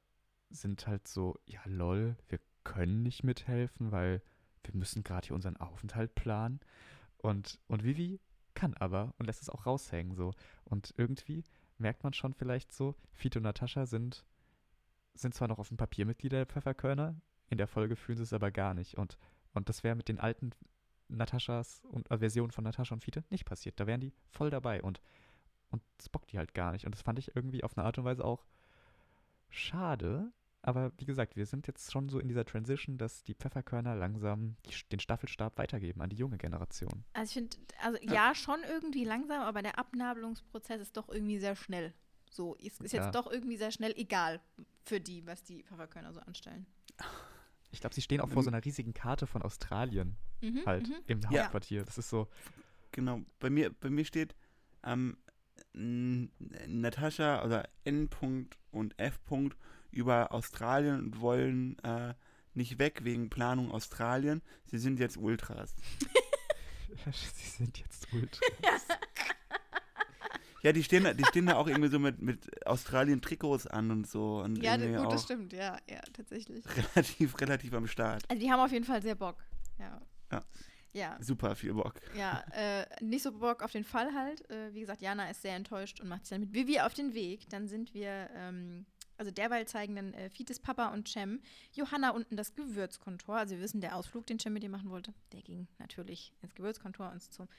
[0.49, 4.21] sind halt so, ja lol, wir können nicht mithelfen, weil
[4.63, 6.59] wir müssen gerade hier unseren Aufenthalt planen.
[7.17, 8.19] Und, und Vivi
[8.55, 10.33] kann aber und lässt es auch raushängen so.
[10.63, 11.43] Und irgendwie
[11.77, 14.25] merkt man schon vielleicht so, Fiete und Natascha sind,
[15.13, 17.15] sind zwar noch auf dem Papier Mitglieder der Pfefferkörner,
[17.49, 18.97] in der Folge fühlen sie es aber gar nicht.
[18.97, 19.17] Und,
[19.53, 20.51] und das wäre mit den alten
[21.07, 23.79] Nataschas und äh, Versionen von Natascha und Fiete nicht passiert.
[23.79, 25.01] Da wären die voll dabei und,
[25.69, 26.85] und das bockt die halt gar nicht.
[26.85, 28.45] Und das fand ich irgendwie auf eine Art und Weise auch
[29.49, 30.31] schade.
[30.61, 34.55] Aber wie gesagt, wir sind jetzt schon so in dieser Transition, dass die Pfefferkörner langsam
[34.65, 37.05] die, den Staffelstab weitergeben an die junge Generation.
[37.13, 38.33] Also ich finde, also ja.
[38.33, 41.93] schon irgendwie langsam, aber der Abnabelungsprozess ist doch irgendwie sehr schnell.
[42.31, 43.11] So, ist, ist jetzt Ja.
[43.11, 44.41] doch irgendwie sehr schnell egal
[44.85, 46.65] für die, was die Pfefferkörner so anstellen.
[47.75, 50.95] Ich glaube, sie stehen auch vor so einer riesigen Karte von Australien Mhm, halt mhm.
[51.07, 51.29] im Ja.
[51.43, 51.83] Hauptquartier.
[51.83, 52.27] Das ist so,
[52.91, 54.33] Genau, bei mir, bei mir steht
[54.83, 55.17] ähm,
[55.73, 56.31] n-
[56.67, 58.09] Natascha oder N.
[58.09, 59.19] -Punkt und F.
[59.29, 59.53] -Punkt
[59.91, 62.13] über Australien und wollen äh,
[62.53, 64.41] nicht weg wegen Planung Australien.
[64.65, 65.75] Sie sind jetzt Ultras.
[67.11, 68.39] sie sind jetzt ultra.
[68.63, 68.77] Ja,
[70.73, 74.39] die stehen, da- die stehen da auch irgendwie so mit, mit Australien-Trikots an und so.
[74.41, 76.63] Und Ja, irgendwie gut, das stimmt, ja, ja, tatsächlich.
[76.95, 78.23] relativ, relativ am Start.
[78.29, 79.37] Also die haben auf jeden Fall sehr Bock.
[79.79, 80.01] Ja.
[80.31, 80.43] Ja.
[80.93, 81.95] Ja, Super viel Bock.
[82.17, 84.49] ja äh, nicht so Bock auf den Fall halt.
[84.49, 87.13] Äh, wie gesagt, Jana ist sehr enttäuscht und macht sich dann mit Vivi auf den
[87.13, 87.49] Weg.
[87.49, 88.85] Dann sind wir, ähm,
[89.17, 91.41] also derweil zeigen dann äh, Fites Papa und Cem
[91.73, 93.35] Johanna unten das Gewürzkontor.
[93.35, 96.55] Also wir wissen, der Ausflug, den Cem mit ihr machen wollte, der ging natürlich ins
[96.55, 97.49] Gewürzkontor und zum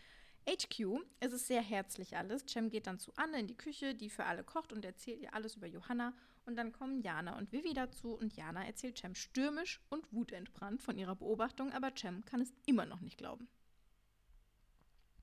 [0.49, 1.01] HQ.
[1.21, 2.45] Es ist sehr herzlich alles.
[2.47, 5.35] Cem geht dann zu Anne in die Küche, die für alle kocht und erzählt ihr
[5.35, 6.15] alles über Johanna.
[6.45, 10.97] Und dann kommen Jana und Vivi dazu und Jana erzählt Cem stürmisch und wutentbrannt von
[10.97, 13.49] ihrer Beobachtung, aber Cem kann es immer noch nicht glauben.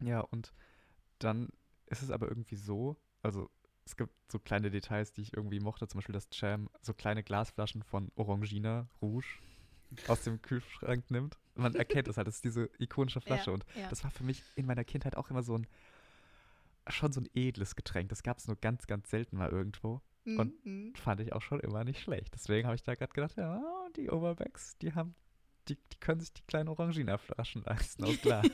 [0.02, 0.54] Ja, und
[1.20, 1.50] dann
[1.86, 3.50] ist es aber irgendwie so, also
[3.86, 7.24] es gibt so kleine Details, die ich irgendwie mochte, zum Beispiel, dass Jam so kleine
[7.24, 9.40] Glasflaschen von Orangina Rouge
[10.08, 11.38] aus dem Kühlschrank nimmt.
[11.56, 13.88] Man erkennt es halt, das ist diese ikonische Flasche Ja, und ja.
[13.90, 15.68] das war für mich in meiner Kindheit auch immer so ein,
[16.90, 18.10] schon so ein edles Getränk.
[18.10, 20.02] Das gab es nur ganz, ganz selten mal irgendwo.
[20.26, 20.94] Und- Mhm.
[20.96, 22.34] Fand ich auch schon immer nicht schlecht.
[22.34, 23.62] Deswegen habe ich da gerade gedacht, ja,
[23.98, 25.16] die Overbacks, die haben,
[25.68, 28.46] die, die können sich die kleinen Orangina-Flaschen leisten aus Glas.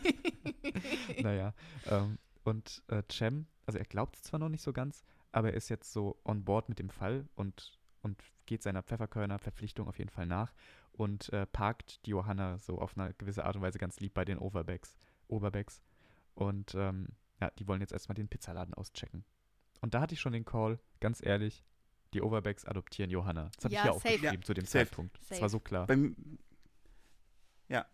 [1.21, 1.53] naja,
[1.85, 5.53] ähm, und äh, Cem, also er glaubt es zwar noch nicht so ganz, aber er
[5.57, 10.09] ist jetzt so on board mit dem Fall und, und geht seiner Pfefferkörner-Verpflichtung auf jeden
[10.09, 10.53] Fall nach
[10.99, 14.25] und äh, parkt die Johanna so auf eine gewisse Art und Weise ganz lieb bei
[14.25, 14.97] den Overbacks.
[15.29, 15.81] Oberbacks.
[16.35, 17.07] Und ähm,
[17.39, 19.23] ja, die wollen jetzt erstmal den Pizzaladen auschecken.
[19.79, 21.63] Und da hatte ich schon den Call, ganz ehrlich,
[22.13, 23.49] die Overbacks adoptieren Johanna.
[23.55, 24.85] Das habe Ja, ich ja auch geschrieben zu dem Safe.
[24.85, 25.17] Zeitpunkt.
[25.19, 25.41] Das Safe.
[25.41, 25.87] war so klar.
[25.87, 26.17] Beim,
[27.69, 27.85] ja,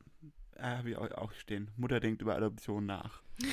[0.55, 1.69] äh, habe ich auch, auch stehen.
[1.77, 3.21] Mutter denkt über Adoption nach.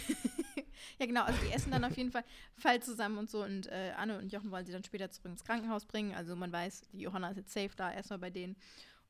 [0.98, 1.22] Ja, genau.
[1.22, 2.24] Also die essen dann auf jeden Fall
[2.56, 3.44] Fall zusammen und so.
[3.44, 6.14] Und äh, Anne und Jochen wollen sie dann später zurück ins Krankenhaus bringen.
[6.14, 8.56] Also man weiß, die Johanna ist jetzt safe da, erstmal bei denen.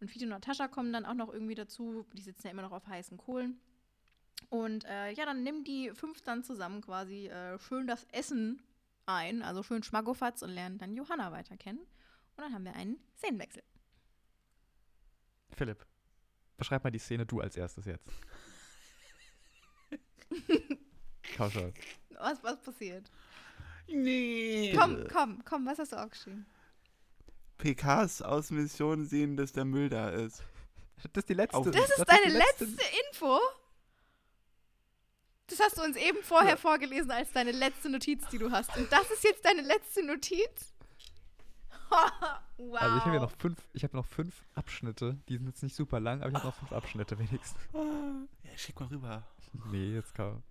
[0.02, 2.04] Und Fiete und Natascha kommen dann auch noch irgendwie dazu.
[2.12, 3.60] Die sitzen ja immer noch auf heißen Kohlen.
[4.50, 8.60] Und äh, ja, dann nehmen die fünf dann zusammen quasi äh, schön das Essen
[9.06, 11.78] ein, also schön Schmackofatz und lernen dann Johanna weiter kennen.
[11.78, 13.62] Und dann haben wir einen Szenenwechsel.
[15.52, 15.86] Philipp,
[16.56, 18.10] beschreib mal die Szene du als erstes jetzt.
[21.36, 21.72] Komm schon.
[22.18, 23.08] Was, was passiert?
[23.86, 24.74] Nee.
[24.76, 26.44] Komm, komm, komm, was hast du aufgeschrieben?
[27.62, 30.42] PKs aus Mission sehen, dass der Müll da ist.
[31.12, 31.70] Das ist die letzte.
[31.70, 33.38] Das ist deine letzte Info?
[35.46, 38.77] Das hast du uns eben vorher vorgelesen als deine letzte Notiz, die du hast.
[38.77, 40.72] Und das ist jetzt deine letzte Notiz?
[42.57, 42.81] wow.
[42.81, 45.18] Also ich habe ja noch fünf, ich habe noch fünf Abschnitte.
[45.29, 47.55] Die sind jetzt nicht super lang, aber ich habe noch fünf Abschnitte wenigstens.
[47.75, 49.22] Ah, Ja, schick mal rüber.
[49.70, 50.42] Nee, jetzt kann.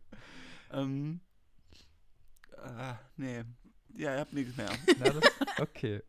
[0.72, 1.20] Ähm.
[2.58, 3.44] Ah, nee.
[3.96, 4.70] Ja, ihr habt nichts mehr.
[5.00, 5.24] Na, das,
[5.60, 6.04] okay.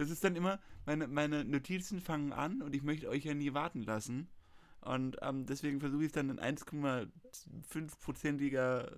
[0.00, 3.52] Das ist dann immer, meine, meine Notizen fangen an und ich möchte euch ja nie
[3.52, 4.28] warten lassen.
[4.80, 8.90] Und ähm, deswegen versuche ich es dann in 1,5-prozentiger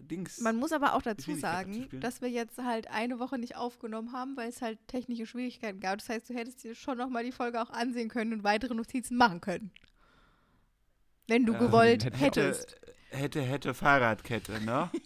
[0.00, 0.40] Dings.
[0.40, 4.36] Man muss aber auch dazu sagen, dass wir jetzt halt eine Woche nicht aufgenommen haben,
[4.36, 5.98] weil es halt technische Schwierigkeiten gab.
[5.98, 9.16] Das heißt, du hättest dir schon nochmal die Folge auch ansehen können und weitere Notizen
[9.16, 9.70] machen können.
[11.28, 12.76] Wenn du Ja, gewollt hätte- hättest.
[13.10, 14.90] Hätte, hätte, hätte Fahrradkette, ne?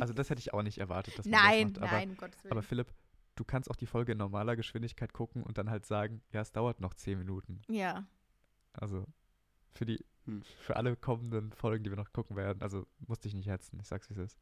[0.00, 1.92] Also das hätte ich auch nicht erwartet, dass man Nein, das macht.
[1.92, 2.50] nein, um Gottes Willen.
[2.52, 2.88] Aber, aber Philipp,
[3.36, 6.52] du kannst auch die Folge in normaler Geschwindigkeit gucken und dann halt sagen, ja, es
[6.52, 7.60] dauert noch zehn Minuten.
[7.68, 8.06] ja.
[8.76, 9.06] Also
[9.72, 10.42] für die, Hm.
[10.60, 13.86] für alle kommenden Folgen, die wir noch gucken werden, also musste ich nicht hetzen, ich
[13.86, 14.38] sag's wie es ist.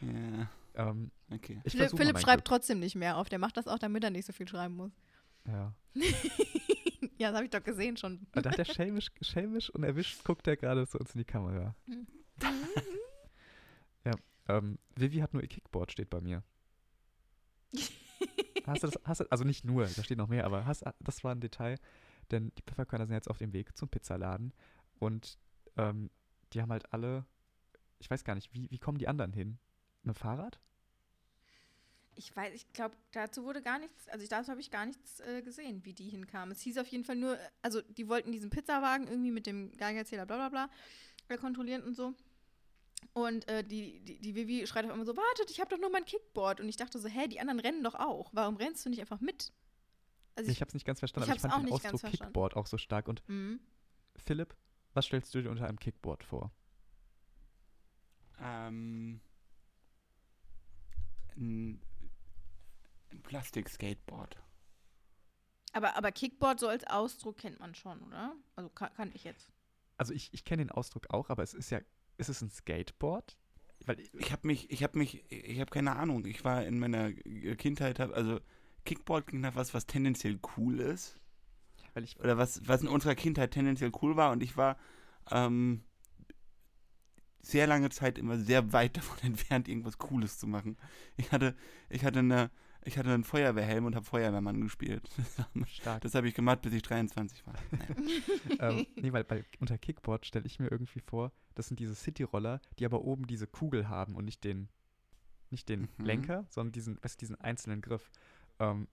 [0.00, 0.48] Ja,
[0.90, 1.60] Ähm, okay.
[1.64, 3.28] ich Philipp, Philipp schreibt trotzdem nicht mehr auf.
[3.28, 4.92] Der macht das auch, damit er nicht so viel schreiben muss.
[5.44, 5.54] Glück.
[5.56, 5.74] Ja.
[7.16, 8.26] ja, das habe ich doch gesehen schon.
[8.32, 11.24] Aber Da hat er schelmisch, schelmisch und erwischt, guckt er gerade zu uns in die
[11.24, 11.74] Kamera.
[14.46, 16.42] Ähm, Vivi hat nur ihr Kickboard, steht bei mir.
[18.66, 21.24] Hast du das, hast du, also nicht nur, da steht noch mehr, aber hast, das
[21.24, 21.78] war ein Detail,
[22.30, 24.52] denn die Pfefferkörner sind jetzt auf dem Weg zum Pizzaladen
[24.98, 25.38] und
[25.76, 26.10] ähm,
[26.52, 27.26] die haben halt alle
[28.04, 29.58] ich weiß gar nicht, wie, wie kommen die anderen hin?
[30.02, 30.60] Mit dem Fahrrad?
[32.16, 35.42] Ich weiß, ich glaube, dazu wurde gar nichts, also dazu habe ich gar nichts äh,
[35.42, 36.52] gesehen, wie die hinkamen.
[36.52, 40.26] Es hieß auf jeden Fall nur, also die wollten diesen Pizzawagen irgendwie mit dem Geigerzähler
[40.26, 40.70] bla bla bla
[41.28, 42.14] äh, kontrollieren und so.
[43.12, 45.90] Und äh, die, die, die Vivi schreit auf einmal so, wartet, ich habe doch nur
[45.90, 46.60] mein Kickboard.
[46.60, 48.30] Und ich dachte so, hä, die anderen rennen doch auch.
[48.32, 49.52] Warum rennst du nicht einfach mit?
[50.36, 51.94] Also Ich habe es nicht ganz verstanden, ich aber ich fand auch den nicht ganz
[51.94, 52.32] Ausdruck verstanden.
[52.32, 53.08] Kickboard auch so stark.
[53.08, 53.60] Und Mhm.
[54.16, 54.56] Philipp,
[54.92, 56.50] was stellst du dir unter einem Kickboard vor?
[58.40, 59.20] Ähm,
[61.36, 61.80] ein,
[63.10, 64.40] ein Plastik-Skateboard.
[65.72, 68.34] Aber, aber Kickboard so als Ausdruck kennt man schon, oder?
[68.54, 69.50] Also kann, kann ich jetzt.
[69.96, 71.80] Also ich, ich kenne den Ausdruck auch, aber es ist ja,
[72.16, 73.36] ist es ein Skateboard?
[73.86, 76.24] Weil Ich habe mich, ich habe mich, ich habe keine Ahnung.
[76.24, 78.40] Ich war in meiner Kindheit, hab, also
[78.84, 81.18] Kickboard klingt nach was, was tendenziell cool ist.
[81.92, 84.30] weil ich, Oder was, was in unserer Kindheit tendenziell cool war.
[84.32, 84.78] Und ich war
[85.30, 85.84] ähm,
[87.42, 90.76] sehr lange Zeit immer sehr weit davon entfernt, irgendwas Cooles zu machen.
[91.16, 91.54] Ich hatte,
[91.90, 92.50] ich hatte eine,
[92.84, 95.08] ich hatte einen Feuerwehrhelm und habe Feuerwehrmann gespielt.
[95.66, 96.02] stark.
[96.02, 97.54] Das habe ich gemacht, bis ich 23 war.
[98.60, 102.60] Ähm, nee, weil bei, unter Kickboard stelle ich mir irgendwie vor, das sind diese City-Roller,
[102.78, 104.68] die aber oben diese Kugel haben und nicht den,
[105.50, 106.04] nicht den Mhm.
[106.04, 108.10] Lenker, sondern diesen, weißt, diesen einzelnen Griff.
[108.58, 108.88] Ähm,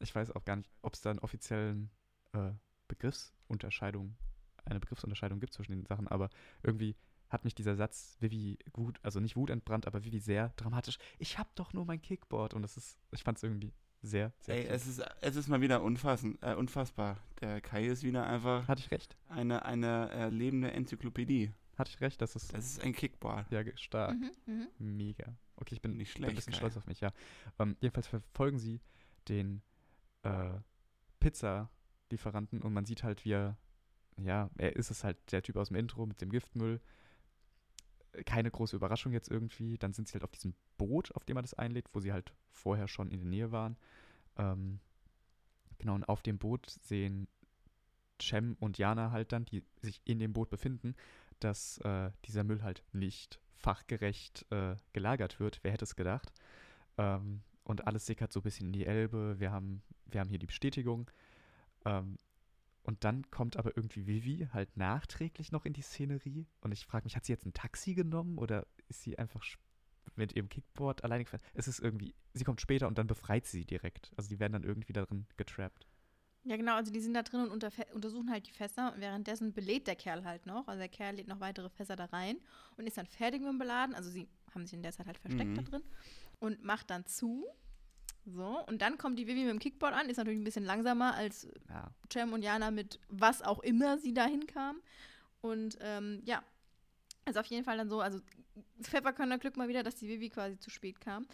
[0.00, 1.90] ich weiß auch gar nicht, ob es da einen offiziellen
[2.32, 2.52] äh,
[2.88, 4.16] Begriffsunterscheidung,
[4.64, 6.28] eine Begriffsunterscheidung gibt zwischen den Sachen, aber
[6.62, 6.96] irgendwie
[7.30, 10.98] hat mich dieser Satz Vivi Wut, also nicht Wut entbrannt, aber Vivi sehr dramatisch.
[11.18, 14.56] Ich hab doch nur mein Kickboard und das ist, ich fand es irgendwie sehr, sehr
[14.56, 17.18] Ey, es ist, es ist mal wieder unfassend, äh, unfassbar.
[17.40, 19.16] Der Kai ist wieder einfach Hatte ich recht?
[19.28, 21.52] eine, eine äh, lebende Enzyklopädie.
[21.78, 23.50] Hatte ich recht, dass es Das ist ein Kickboard.
[23.50, 24.14] ja stark.
[24.18, 24.68] Mhm, mhm.
[24.96, 25.34] Mega.
[25.56, 26.58] Okay, ich bin, Nicht bin ein schlecht, bisschen Kai.
[26.58, 27.12] stolz auf mich, ja.
[27.58, 28.80] Ähm, jedenfalls verfolgen sie
[29.28, 29.62] den
[30.22, 30.50] äh,
[31.20, 33.56] Pizza-Lieferanten und man sieht halt, wie er,
[34.16, 36.80] ja, er ist es halt der Typ aus dem Intro mit dem Giftmüll.
[38.26, 39.78] Keine große Überraschung jetzt irgendwie.
[39.78, 42.32] Dann sind sie halt auf diesem Boot, auf dem er das einlädt, wo sie halt
[42.50, 43.76] vorher schon in der Nähe waren.
[44.36, 44.80] Ähm,
[45.78, 47.28] genau, und auf dem Boot sehen
[48.20, 50.94] Cem und Jana halt dann, die sich in dem Boot befinden,
[51.38, 55.60] dass äh, dieser Müll halt nicht fachgerecht äh, gelagert wird.
[55.62, 56.32] Wer hätte es gedacht?
[56.98, 59.38] Ähm, und alles sickert so ein bisschen in die Elbe.
[59.38, 61.10] Wir haben, wir haben hier die Bestätigung.
[61.84, 62.18] Ähm,
[62.82, 66.46] und dann kommt aber irgendwie Vivi halt nachträglich noch in die Szenerie.
[66.60, 69.44] Und ich frage mich, hat sie jetzt ein Taxi genommen oder ist sie einfach
[70.16, 71.42] mit ihrem Kickboard alleine gefahren?
[71.54, 74.12] Es ist irgendwie, sie kommt später und dann befreit sie direkt.
[74.16, 75.86] Also die werden dann irgendwie darin getrappt.
[76.44, 79.86] Ja, genau, also die sind da drin und untersuchen halt die Fässer und währenddessen belädt
[79.86, 80.68] der Kerl halt noch.
[80.68, 82.38] Also der Kerl lädt noch weitere Fässer da rein
[82.78, 83.94] und ist dann fertig mit dem Beladen.
[83.94, 85.56] Also sie haben sich in der Zeit halt versteckt Mhm.
[85.56, 85.82] da drin
[86.38, 87.46] und macht dann zu.
[88.26, 91.14] So, und dann kommt die Vivi mit dem Kickboard an, ist natürlich ein bisschen langsamer
[91.14, 94.82] als Ja, Cem und Jana mit was auch immer sie da hinkamen.
[95.40, 96.42] Und ähm, ja,
[97.24, 98.20] also auf jeden Fall dann so, also
[98.82, 101.26] Pfefferkörner Glück mal wieder, dass die Vivi quasi zu spät kam.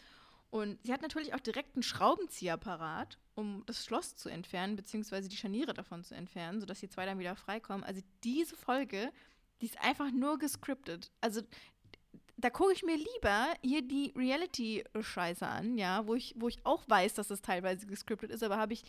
[0.51, 5.29] Und sie hat natürlich auch direkt einen Schraubenzieher parat, um das Schloss zu entfernen, beziehungsweise
[5.29, 7.85] die Scharniere davon zu entfernen, sodass die zwei dann wieder freikommen.
[7.85, 9.13] Also diese Folge,
[9.61, 11.11] die ist einfach nur gescriptet.
[11.21, 11.43] Also
[12.37, 16.89] da gucke ich mir lieber hier die Reality-Scheiße an, ja, wo ich, wo ich auch
[16.89, 18.85] weiß, dass das teilweise gescriptet ist, aber habe ich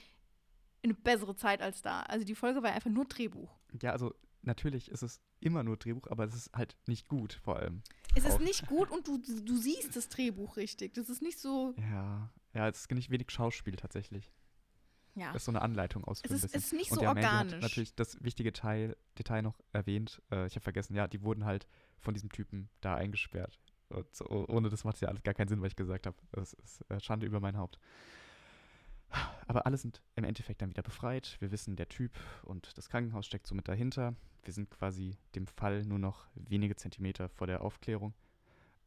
[0.84, 2.02] eine bessere Zeit als da.
[2.04, 3.50] Also die Folge war einfach nur Drehbuch.
[3.82, 7.58] ja also natürlich ist es immer nur Drehbuch, aber es ist halt nicht gut vor
[7.58, 7.84] allem.
[8.16, 10.94] Es ist nicht gut und du, du siehst das Drehbuch richtig.
[10.94, 14.32] Das ist nicht so, Ja, ja, es ist nicht wenig Schauspiel tatsächlich.
[15.18, 15.28] Ja.
[15.34, 17.62] Das ist so eine Anleitung aus Es ist, ist nicht Und so Mandy hat organisch.
[17.62, 20.22] natürlich das wichtige Teil, Detail noch erwähnt.
[20.32, 21.68] Äh, ich habe vergessen, ja, die wurden halt
[22.00, 23.60] von diesem Typen da eingesperrt.
[23.90, 26.18] Und so, ohne das macht es ja alles gar keinen Sinn, was ich gesagt habe.
[26.32, 27.80] Das ist äh, Schande über mein Haupt.
[29.48, 31.38] Aber alle sind im Endeffekt dann wieder befreit.
[31.40, 32.12] Wir wissen, der Typ
[32.44, 34.16] und das Krankenhaus steckt somit dahinter.
[34.44, 38.14] Wir sind quasi dem Fall nur noch wenige Zentimeter vor der Aufklärung.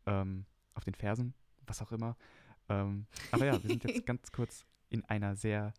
[0.06, 0.44] Ähm,
[0.74, 1.34] auf den Fersen,
[1.66, 2.16] was auch immer.
[2.68, 5.72] Ähm, aber ja, wir sind jetzt ganz kurz in einer sehr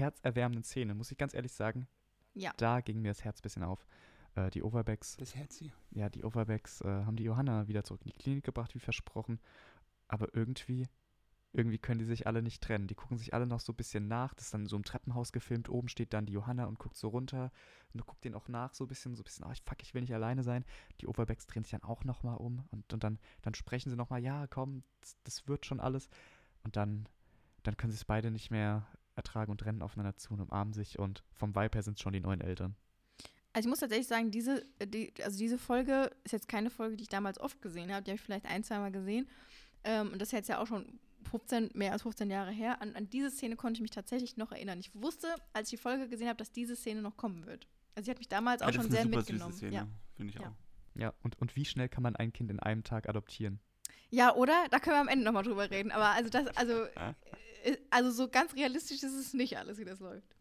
[0.00, 1.86] herzerwärmenden Szene, muss ich ganz ehrlich sagen.
[2.34, 2.52] Ja.
[2.56, 3.86] Da ging mir das Herz ein bisschen auf.
[4.34, 5.72] Äh, die Overbacks, Das Herz hier.
[5.90, 9.40] ja, die Overbacks äh, haben die Johanna wieder zurück in die Klinik gebracht, wie versprochen.
[10.06, 10.88] Aber irgendwie,
[11.52, 12.86] irgendwie können die sich alle nicht trennen.
[12.86, 14.34] Die gucken sich alle noch so ein bisschen nach.
[14.34, 15.68] Das ist dann so im Treppenhaus gefilmt.
[15.68, 17.50] Oben steht dann die Johanna und guckt so runter.
[17.92, 19.82] Und du guckst denen auch nach so ein bisschen, so ein bisschen, oh, ich, fuck,
[19.82, 20.64] ich will nicht alleine sein.
[21.00, 22.64] Die Overbacks drehen sich dann auch nochmal um.
[22.70, 26.08] Und, und dann, dann sprechen sie nochmal, ja, komm, das, das wird schon alles.
[26.62, 27.08] Und dann,
[27.64, 28.86] dann können sie es beide nicht mehr
[29.16, 30.98] ertragen und rennen aufeinander zu und umarmen sich.
[30.98, 32.76] Und vom Vibe her sind es schon die neuen Eltern.
[33.52, 36.96] Also ich muss tatsächlich sagen, diese, äh, die, also diese Folge ist jetzt keine Folge,
[36.96, 38.02] die ich damals oft gesehen habe.
[38.04, 39.28] Die habe ich vielleicht ein, zweimal gesehen.
[39.84, 41.00] Ähm, und das ist jetzt ja auch schon
[41.30, 42.80] 15, mehr als 15 Jahre her.
[42.80, 44.78] An, an diese Szene konnte ich mich tatsächlich noch erinnern.
[44.78, 47.66] Ich wusste, als ich die Folge gesehen habe, dass diese Szene noch kommen wird.
[47.96, 49.52] Also sie hat mich damals auch Ja, schon sehr mitgenommen.
[49.52, 49.88] Szene, Ja.
[50.14, 50.48] finde ich Ja.
[50.48, 50.54] auch.
[50.94, 53.58] Ja, und, und wie schnell kann man ein Kind in einem Tag adoptieren?
[54.10, 54.66] Ja, oder?
[54.70, 55.90] Da können wir am Ende nochmal drüber reden.
[55.92, 57.14] Aber also das, also, Ja.
[57.90, 60.36] Also so ganz realistisch ist es nicht alles, wie das läuft.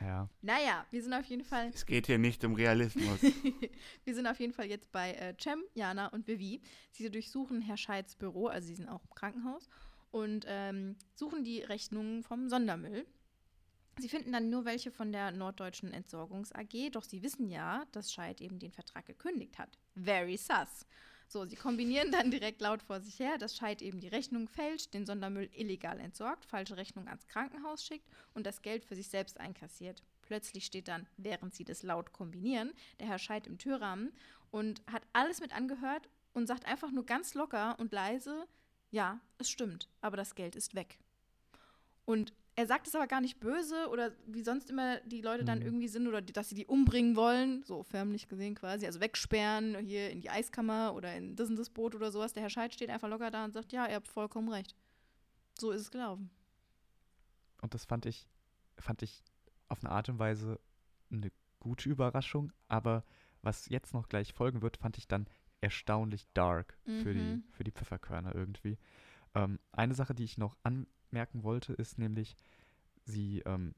[0.00, 0.28] Ja.
[0.42, 3.20] Naja, wir sind auf jeden Fall, Es geht hier nicht um Realismus.
[4.04, 6.60] wir sind auf jeden Fall jetzt bei äh, Cem, Jana und Vivi.
[6.92, 9.68] Sie durchsuchen Herr Scheids Büro, also sie sind auch im Krankenhaus,
[10.10, 13.06] und ähm, suchen die Rechnungen vom Sondermüll.
[13.98, 18.12] Sie finden dann nur welche von der Norddeutschen Entsorgungs AG, doch sie wissen ja, dass
[18.12, 19.78] Scheid eben den Vertrag gekündigt hat.
[19.94, 20.86] Very sus.
[21.28, 24.94] So, sie kombinieren dann direkt laut vor sich her, dass Scheid eben die Rechnung fälscht,
[24.94, 29.40] den Sondermüll illegal entsorgt, falsche Rechnung ans Krankenhaus schickt und das Geld für sich selbst
[29.40, 30.02] einkassiert.
[30.22, 34.12] Plötzlich steht dann, während sie das laut kombinieren, der Herr Scheid im Türrahmen
[34.50, 38.46] und hat alles mit angehört und sagt einfach nur ganz locker und leise,
[38.90, 40.98] ja, es stimmt, aber das Geld ist weg.
[42.04, 45.58] Und er sagt es aber gar nicht böse oder wie sonst immer die Leute dann
[45.58, 45.64] Mhm.
[45.66, 49.76] irgendwie sind oder die, dass sie die umbringen wollen, so förmlich gesehen quasi, also wegsperren,
[49.84, 52.32] hier in die Eiskammer oder in das und das Boot oder sowas.
[52.32, 54.74] Der Herr Scheid steht einfach locker da und sagt, ja, ihr habt vollkommen recht.
[55.58, 56.30] So ist es gelaufen.
[57.62, 58.26] Und das fand ich,
[58.78, 59.22] fand ich
[59.68, 60.58] auf eine Art und Weise
[61.10, 61.30] eine
[61.60, 63.04] gute Überraschung, aber
[63.42, 65.26] was jetzt noch gleich folgen wird, fand ich dann
[65.60, 67.44] erstaunlich dark für, die, Mhm.
[67.50, 68.78] für die Pfefferkörner irgendwie.
[69.36, 72.36] Ähm, eine Sache, die ich noch anmerken wollte, ist nämlich,
[73.04, 73.74] sie ähm,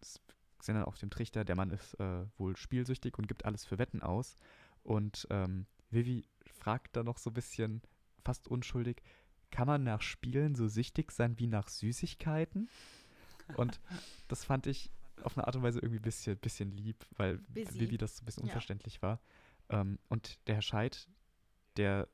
[0.00, 3.78] sind dann auf dem Trichter, der Mann ist äh, wohl spielsüchtig und gibt alles für
[3.78, 4.36] Wetten aus.
[4.82, 7.82] Und ähm, Vivi fragt da noch so ein bisschen,
[8.24, 9.02] fast unschuldig,
[9.50, 12.68] kann man nach Spielen so süchtig sein wie nach Süßigkeiten?
[13.56, 13.80] Und
[14.28, 14.90] das fand ich
[15.22, 17.80] auf eine Art und Weise irgendwie ein bisschen, bisschen lieb, weil Busy.
[17.80, 18.48] Vivi das so ein bisschen Ja.
[18.48, 19.20] unverständlich war.
[19.68, 21.08] Ähm, und der Herr Scheid,
[21.76, 22.08] der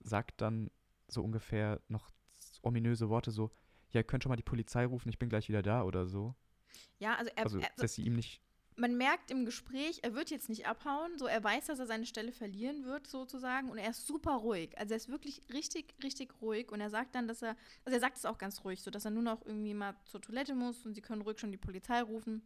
[0.00, 0.70] sagt dann
[1.08, 2.10] so ungefähr noch
[2.62, 3.50] ominöse Worte so,
[3.90, 6.34] ja, ihr könnt schon mal die Polizei rufen, ich bin gleich wieder da oder so.
[6.98, 8.40] Ja, also, er, Also, er, dass sie ihm nicht,
[8.76, 12.06] man merkt im Gespräch, er wird jetzt nicht abhauen, so er weiß, dass er seine
[12.06, 14.76] Stelle verlieren wird sozusagen und er ist super ruhig.
[14.78, 18.00] Also er ist wirklich richtig, richtig ruhig und er sagt dann, dass er, also er
[18.00, 20.84] sagt es auch ganz ruhig, so dass er nur noch irgendwie mal zur Toilette muss
[20.86, 22.42] und sie können ruhig schon die Polizei rufen.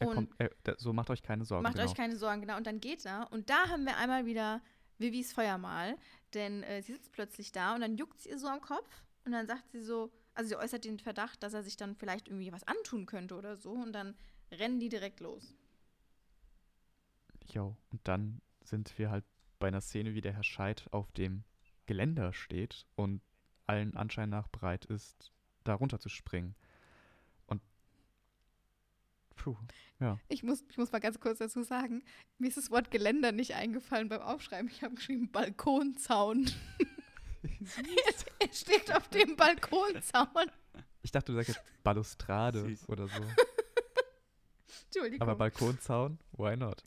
[0.00, 1.62] und- kommt, er, so macht euch keine Sorgen.
[1.64, 1.86] Macht genau.
[1.86, 2.56] euch keine Sorgen, genau.
[2.56, 3.30] Und dann geht er.
[3.32, 4.62] Und da haben wir einmal wieder
[4.98, 5.96] Vivis Feuermal.
[6.34, 9.02] Denn äh, sie sitzt plötzlich da und dann juckt sie ihr so am Kopf.
[9.24, 12.28] Und dann sagt sie so, also sie äußert den Verdacht, dass er sich dann vielleicht
[12.28, 13.72] irgendwie was antun könnte oder so.
[13.72, 14.16] Und dann
[14.50, 15.54] rennen die direkt los.
[17.46, 19.24] Jo, und dann sind wir halt
[19.58, 21.44] bei einer Szene, wie der Herr Scheid auf dem
[21.86, 23.20] Geländer steht und
[23.66, 25.32] allen Anschein nach bereit ist,
[25.64, 26.54] da runter zu springen.
[27.46, 27.60] Und
[29.36, 29.56] puh,
[30.00, 30.18] ja.
[30.28, 32.02] Ich muss, ich muss mal ganz kurz dazu sagen,
[32.38, 34.70] mir ist das Wort Geländer nicht eingefallen beim Aufschreiben.
[34.70, 36.50] Ich habe geschrieben Balkonzaun.
[38.38, 40.50] er steht auf dem Balkonzaun.
[41.02, 42.88] Ich dachte, du sagst jetzt Balustrade Süß.
[42.88, 43.22] oder so.
[44.86, 45.22] Entschuldigung.
[45.22, 46.82] Aber Balkonzaun, why not?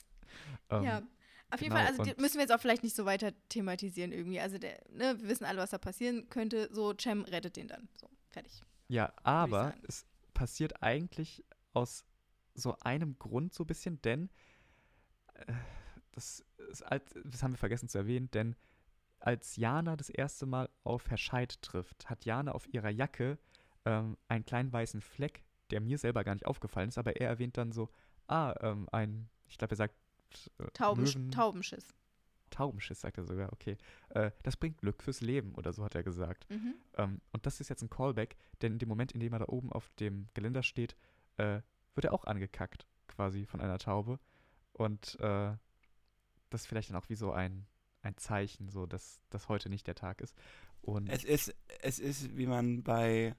[0.70, 1.04] Ähm, ja.
[1.52, 4.40] Auf jeden genau, Fall, also müssen wir jetzt auch vielleicht nicht so weiter thematisieren irgendwie.
[4.40, 6.70] Also der, ne, wir wissen alle, was da passieren könnte.
[6.74, 7.88] So, Cem rettet den dann.
[8.00, 8.64] So, fertig.
[8.88, 12.04] Ja, aber es passiert eigentlich aus
[12.54, 14.30] so einem Grund so ein bisschen, denn
[15.34, 15.54] äh,
[16.12, 18.56] das, ist, das haben wir vergessen zu erwähnen, denn
[19.26, 23.38] als Jana das erste Mal auf Herr Scheid trifft, hat Jana auf ihrer Jacke
[23.84, 27.58] ähm, einen kleinen weißen Fleck, der mir selber gar nicht aufgefallen ist, aber er erwähnt
[27.58, 27.90] dann so,
[28.28, 29.96] ah, ähm, ein, ich glaube, er sagt
[30.60, 31.96] äh, Taubensch Möwen- Taubenschiss.
[32.52, 33.78] Taubenschiss, sagt er sogar, okay.
[34.10, 36.48] Äh, das bringt Glück fürs Leben oder so hat er gesagt.
[36.50, 36.76] Mhm.
[36.94, 39.46] Ähm, und das ist jetzt ein Callback, denn in dem Moment, in dem er da
[39.48, 40.96] oben auf dem Geländer steht,
[41.38, 41.62] äh,
[41.96, 44.20] wird er auch angekackt, quasi von einer Taube.
[44.74, 45.56] Und äh,
[46.52, 47.66] das ist vielleicht dann auch wie so ein,
[48.06, 50.36] ein Zeichen, so dass das heute nicht der Tag ist.
[50.82, 53.36] Und Es ist, es ist, wie man bei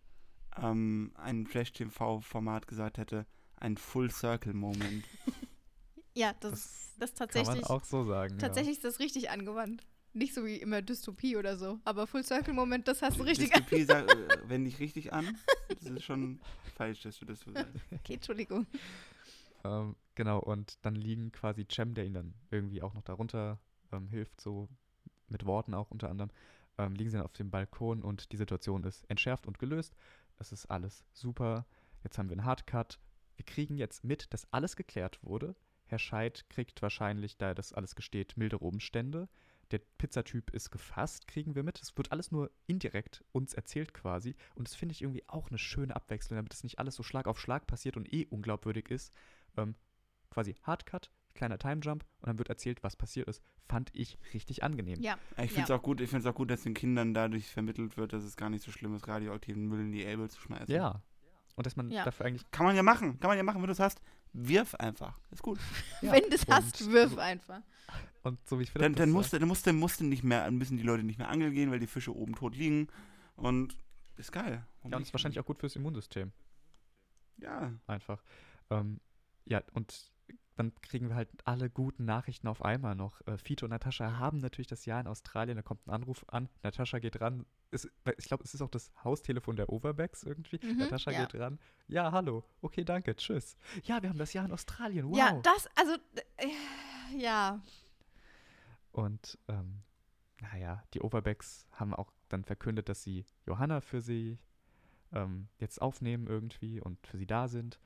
[0.60, 5.04] ähm, einem Trash-TV-Format gesagt hätte, ein Full-Circle-Moment.
[6.18, 7.66] Ja, das, Das das kann man tatsächlich.
[7.66, 8.38] auch so sagen.
[8.38, 9.86] Tatsächlich ist das richtig angewandt.
[10.14, 11.78] Nicht so wie immer Dystopie oder so.
[11.84, 13.60] Aber Full Circle Moment, das hast du richtig an.
[13.60, 15.36] Dystopie sagt, äh, wende ich richtig an.
[15.68, 16.40] Das ist schon
[16.74, 17.70] falsch, dass du das so sagst.
[17.92, 18.66] Okay, Entschuldigung.
[19.62, 19.82] Ja.
[19.82, 23.58] Ähm, genau, und dann liegen quasi Cem, der ihn dann irgendwie auch noch darunter
[23.92, 24.68] ähm, hilft, so
[25.28, 26.30] mit Worten auch unter anderem,
[26.78, 29.94] ähm, liegen sie dann auf dem Balkon und die Situation ist entschärft und gelöst.
[30.38, 31.66] Es ist alles super.
[32.04, 32.98] Jetzt haben wir einen Hardcut.
[33.36, 35.56] Wir kriegen jetzt mit, dass alles geklärt wurde.
[35.86, 39.28] Herr Scheid kriegt wahrscheinlich, da das alles gesteht, mildere Umstände.
[39.72, 41.80] Der Pizzatyp ist gefasst, kriegen wir mit.
[41.80, 44.36] Es wird alles nur indirekt uns erzählt quasi.
[44.54, 47.26] Und das finde ich irgendwie auch eine schöne Abwechslung, damit es nicht alles so Schlag
[47.26, 49.12] auf Schlag passiert und eh unglaubwürdig ist.
[49.56, 49.74] Ähm,
[50.30, 53.42] quasi Hardcut, kleiner Timejump und dann wird erzählt, was passiert ist.
[53.68, 55.00] Fand ich richtig angenehm.
[55.00, 57.46] Ja, Ich finde es auch gut, ich finde es auch gut, dass den Kindern dadurch
[57.48, 60.40] vermittelt wird, dass es gar nicht so schlimm ist, radioaktiven Müll in die Elbe zu
[60.40, 60.74] schmeißen.
[60.74, 61.02] Ja,
[61.56, 62.04] Und dass man Ja.
[62.04, 62.50] dafür eigentlich.
[62.50, 63.18] Kann man ja machen.
[63.20, 64.00] Kann man ja machen, wenn du es hast.
[64.32, 65.18] Wirf einfach.
[65.30, 65.58] Ist gut.
[66.02, 67.62] Ja, Wenn du es hast, wirf einfach.
[68.22, 70.22] Und so wie Dann, das dann, sagt- musst, du- dann, musst, du- musst du nicht
[70.24, 72.88] mehr, müssen die Leute nicht mehr angeln gehen, weil die Fische oben tot liegen.
[73.36, 73.76] Und
[74.16, 74.66] ist geil.
[74.78, 76.32] Warum Ja, und ist wahrscheinlich auch gut fürs Immunsystem.
[77.38, 77.72] Ja.
[77.86, 78.22] Einfach.
[78.70, 79.00] Ähm,
[79.44, 80.10] ja, und
[80.56, 83.20] dann kriegen wir halt alle guten Nachrichten auf einmal noch.
[83.26, 85.56] Äh, Fito und Natascha haben natürlich das Jahr in Australien.
[85.56, 86.48] Da kommt ein Anruf an.
[86.62, 87.44] Natascha geht ran.
[87.70, 90.58] Ist, ich glaube, es ist auch das Haustelefon der Overbacks irgendwie.
[90.62, 91.26] Mhm, Natascha ja.
[91.26, 91.58] geht ran.
[91.88, 92.42] Ja, hallo.
[92.62, 93.14] Okay, danke.
[93.16, 93.56] Tschüss.
[93.84, 95.10] Ja, wir haben das Jahr in Australien.
[95.10, 95.18] Wow.
[95.18, 95.92] Ja, das, also,
[96.36, 97.60] äh, ja.
[98.92, 99.82] Und ähm,
[100.40, 104.38] naja, die Overbacks haben auch dann verkündet, dass sie Johanna für sie
[105.12, 107.78] ähm, jetzt aufnehmen irgendwie und für sie da sind.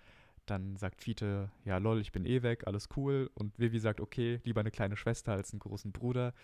[0.51, 3.31] Dann sagt Fiete, ja lol, ich bin eh weg, alles cool.
[3.35, 6.35] Und Vivi sagt, okay, lieber eine kleine Schwester als einen großen Bruder.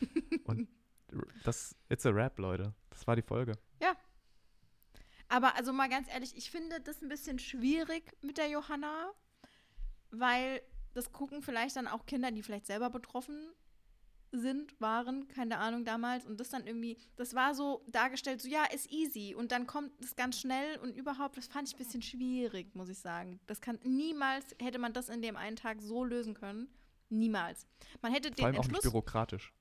[0.44, 0.68] und
[1.44, 2.74] das, it's a rap, Leute.
[2.90, 3.58] Das war die Folge.
[5.28, 9.12] Aber also mal ganz ehrlich, ich finde das ein bisschen schwierig mit der Johanna,
[10.10, 10.62] weil
[10.94, 13.52] das gucken vielleicht dann auch Kinder, die vielleicht selber betroffen
[14.40, 16.26] sind, waren, keine Ahnung damals.
[16.26, 19.34] Und das dann irgendwie, das war so dargestellt, so ja, ist easy.
[19.34, 22.88] Und dann kommt es ganz schnell und überhaupt, das fand ich ein bisschen schwierig, muss
[22.88, 23.40] ich sagen.
[23.46, 26.68] Das kann niemals, hätte man das in dem einen Tag so lösen können.
[27.08, 27.66] Niemals.
[28.02, 28.92] Man hätte den Vor allem auch nicht Entschluss.
[28.92, 29.52] bürokratisch.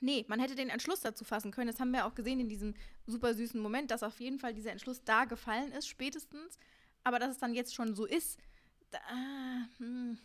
[0.00, 1.68] Nee, man hätte den Entschluss dazu fassen können.
[1.68, 2.74] Das haben wir auch gesehen in diesem
[3.06, 6.58] super süßen Moment, dass auf jeden Fall dieser Entschluss da gefallen ist, spätestens.
[7.04, 8.38] Aber dass es dann jetzt schon so ist,
[8.90, 10.18] da, ah, hm,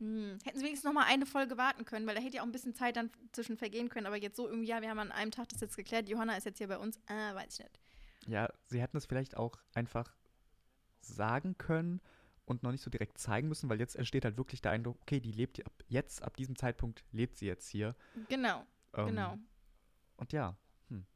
[0.00, 0.38] hm.
[0.44, 2.52] hätten sie wenigstens noch mal eine Folge warten können, weil da hätte ja auch ein
[2.52, 4.06] bisschen Zeit dann zwischen vergehen können.
[4.06, 6.44] Aber jetzt so irgendwie, ja, wir haben an einem Tag das jetzt geklärt, Johanna ist
[6.44, 7.80] jetzt hier bei uns, ah, weiß ich nicht.
[8.26, 10.16] Ja, sie hätten es vielleicht auch einfach
[11.00, 12.00] sagen können
[12.44, 15.20] und noch nicht so direkt zeigen müssen, weil jetzt entsteht halt wirklich der Eindruck, okay,
[15.20, 17.94] die lebt ab jetzt, ab diesem Zeitpunkt lebt sie jetzt hier.
[18.28, 19.38] Genau, Ähm, genau.
[20.16, 20.56] Und ja,
[20.88, 21.06] hm.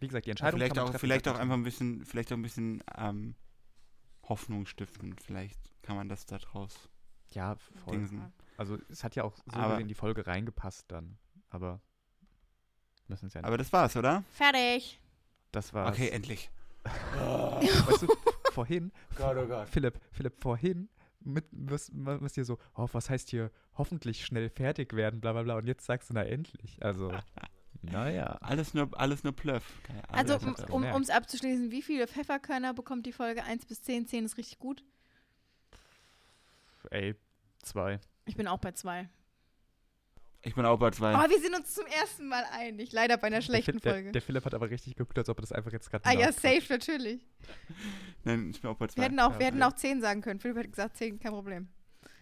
[0.00, 2.04] wie gesagt, die Ja, Entscheidung vielleicht kann man auch, treffen, vielleicht auch einfach ein bisschen,
[2.04, 3.34] vielleicht auch ein bisschen ähm,
[4.28, 5.16] Hoffnung stiften.
[5.18, 6.88] Vielleicht kann man das da draus.
[7.32, 7.92] Ja, voll.
[7.96, 8.32] dingsen.
[8.56, 11.16] Also es hat ja auch so Aber- in die Folge reingepasst dann,
[11.50, 11.80] aber
[13.06, 13.46] müssen es ja nicht.
[13.46, 14.24] Aber das war's, oder?
[14.32, 15.00] Fertig.
[15.52, 16.50] das war Okay, endlich.
[16.84, 18.08] weißt du,
[18.52, 19.68] vorhin, Gott, oh Gott.
[19.68, 20.88] Philipp, Philipp, vorhin
[21.20, 25.42] mit, was, was hier so, oh, was heißt hier, hoffentlich schnell fertig werden, bla bla
[25.42, 26.82] bla, und jetzt sagst du, na endlich.
[26.82, 27.12] Also,
[27.82, 28.38] naja.
[28.40, 29.64] Alles nur, alles nur Plöff.
[30.08, 30.38] Also,
[30.70, 34.06] um um es abzuschließen, wie viele Pfefferkörner bekommt die Folge 1 bis 10?
[34.06, 34.84] 10 ist richtig gut.
[36.90, 37.14] Ey,
[37.62, 38.00] zwei.
[38.26, 39.08] Ich bin auch bei 2.
[40.42, 41.14] ich bin auch bei zwei.
[41.14, 42.92] Oh, wir sind uns zum ersten Mal einig.
[42.92, 44.12] Leider bei einer schlechten der, Folge.
[44.12, 46.30] der Philipp hat aber richtig geguckt, als ob er das einfach jetzt gerade ah ja,
[46.32, 47.26] safe, natürlich.
[48.24, 49.02] Nein, ich bin auch bei Wir zwei.
[49.04, 49.68] hätten auch, Ja, wir hätten ja.
[49.68, 50.40] auch 10 sagen können.
[50.40, 51.68] Philipp hat gesagt 10, kein Problem.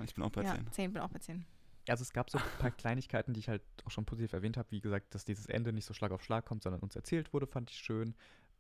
[0.05, 0.73] Ich bin auch bei ja, zehn.
[0.73, 1.45] 10, bin auch bei 10.
[1.89, 4.71] Also es gab so ein paar Kleinigkeiten, die ich halt auch schon positiv erwähnt habe.
[4.71, 7.47] Wie gesagt, dass dieses Ende nicht so Schlag auf Schlag kommt, sondern uns erzählt wurde,
[7.47, 8.15] fand ich schön.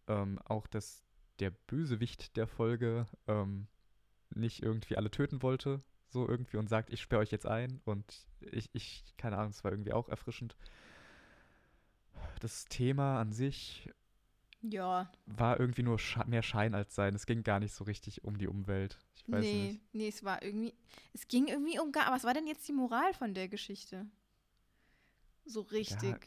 [0.09, 1.03] Ähm, auch, dass
[1.40, 3.66] der Bösewicht der Folge ähm,
[4.35, 7.81] nicht irgendwie alle töten wollte, so irgendwie und sagt, ich sperre euch jetzt ein.
[7.85, 10.57] Und ich, ich, keine Ahnung, es war irgendwie auch erfrischend.
[12.41, 13.91] Das Thema an sich
[14.62, 17.14] Ja, war irgendwie nur mehr Schein als Sein.
[17.14, 18.99] Es ging gar nicht so richtig um die Umwelt.
[19.14, 19.81] Ich weiß nee, nicht.
[19.93, 20.74] nee, es war irgendwie,
[21.12, 24.07] es ging irgendwie um gar, was war denn jetzt die Moral von der Geschichte?
[25.47, 26.16] So richtig.
[26.16, 26.18] Ja,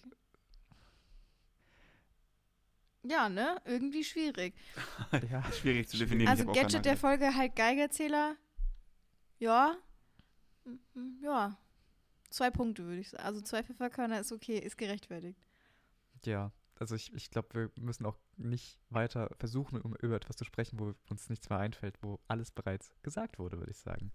[3.30, 3.62] ne?
[3.66, 4.53] Irgendwie schwierig.
[5.32, 5.43] Ja.
[5.51, 6.30] Schwierig zu definieren.
[6.30, 8.36] also Gadget der Folge halt Geigerzähler.
[9.39, 9.76] Ja.
[10.66, 11.57] Mhm, Ja.
[12.30, 13.24] Zwei Punkte würde ich sagen.
[13.24, 15.39] Also zwei Pfefferkörner ist okay, ist gerechtfertigt.
[16.26, 20.45] Ja, also ich, ich glaube, wir müssen auch nicht weiter versuchen, um über etwas zu
[20.45, 24.12] sprechen, wo uns nichts mehr einfällt, wo alles bereits gesagt wurde, würde ich sagen.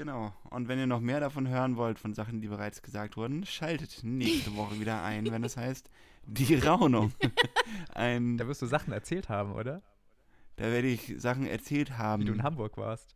[0.00, 0.32] Genau.
[0.44, 4.00] Und wenn ihr noch mehr davon hören wollt, von Sachen, die bereits gesagt wurden, schaltet
[4.02, 5.90] nächste Woche wieder ein, wenn es heißt
[6.24, 7.12] Die Raunung.
[7.94, 9.82] Ein, Da wirst du Sachen erzählt haben, oder?
[10.56, 13.14] da werde ich Sachen erzählt haben, Wie du in Hamburg warst.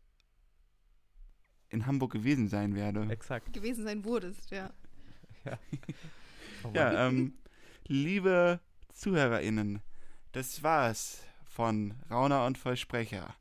[1.70, 3.06] in Hamburg gewesen sein werde.
[3.08, 3.54] Exakt.
[3.54, 4.70] Gewesen sein wurdest, ja.
[5.46, 5.50] Oh
[6.64, 6.74] Mann.
[6.74, 7.32] Ja, ähm,
[7.86, 8.60] liebe
[8.92, 9.80] ZuhörerInnen,
[10.32, 13.34] das war's von Rauner und Versprecher,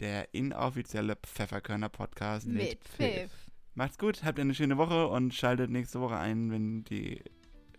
[0.00, 2.46] der inoffizielle Pfefferkörner-Podcast.
[2.46, 3.30] Mit Pfiff.
[3.74, 7.22] Macht's gut, habt eine schöne Woche und schaltet nächste Woche ein, wenn die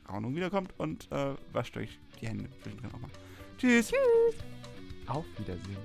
[0.07, 3.11] Raunung wiederkommt und äh, wascht euch die Hände zwischendrin auch mal.
[3.57, 3.91] Tschüss.
[5.07, 5.77] Auf Wiedersehen.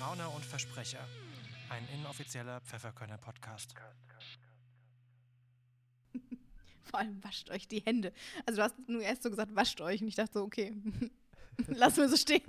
[0.00, 1.00] Rauner und Versprecher.
[1.68, 3.74] Ein inoffizieller Pfefferkörner-Podcast.
[6.88, 8.12] Vor allem wascht euch die Hände.
[8.46, 10.74] Also du hast nur erst so gesagt, wascht euch und ich dachte so, okay,
[11.68, 12.42] lassen wir so stehen.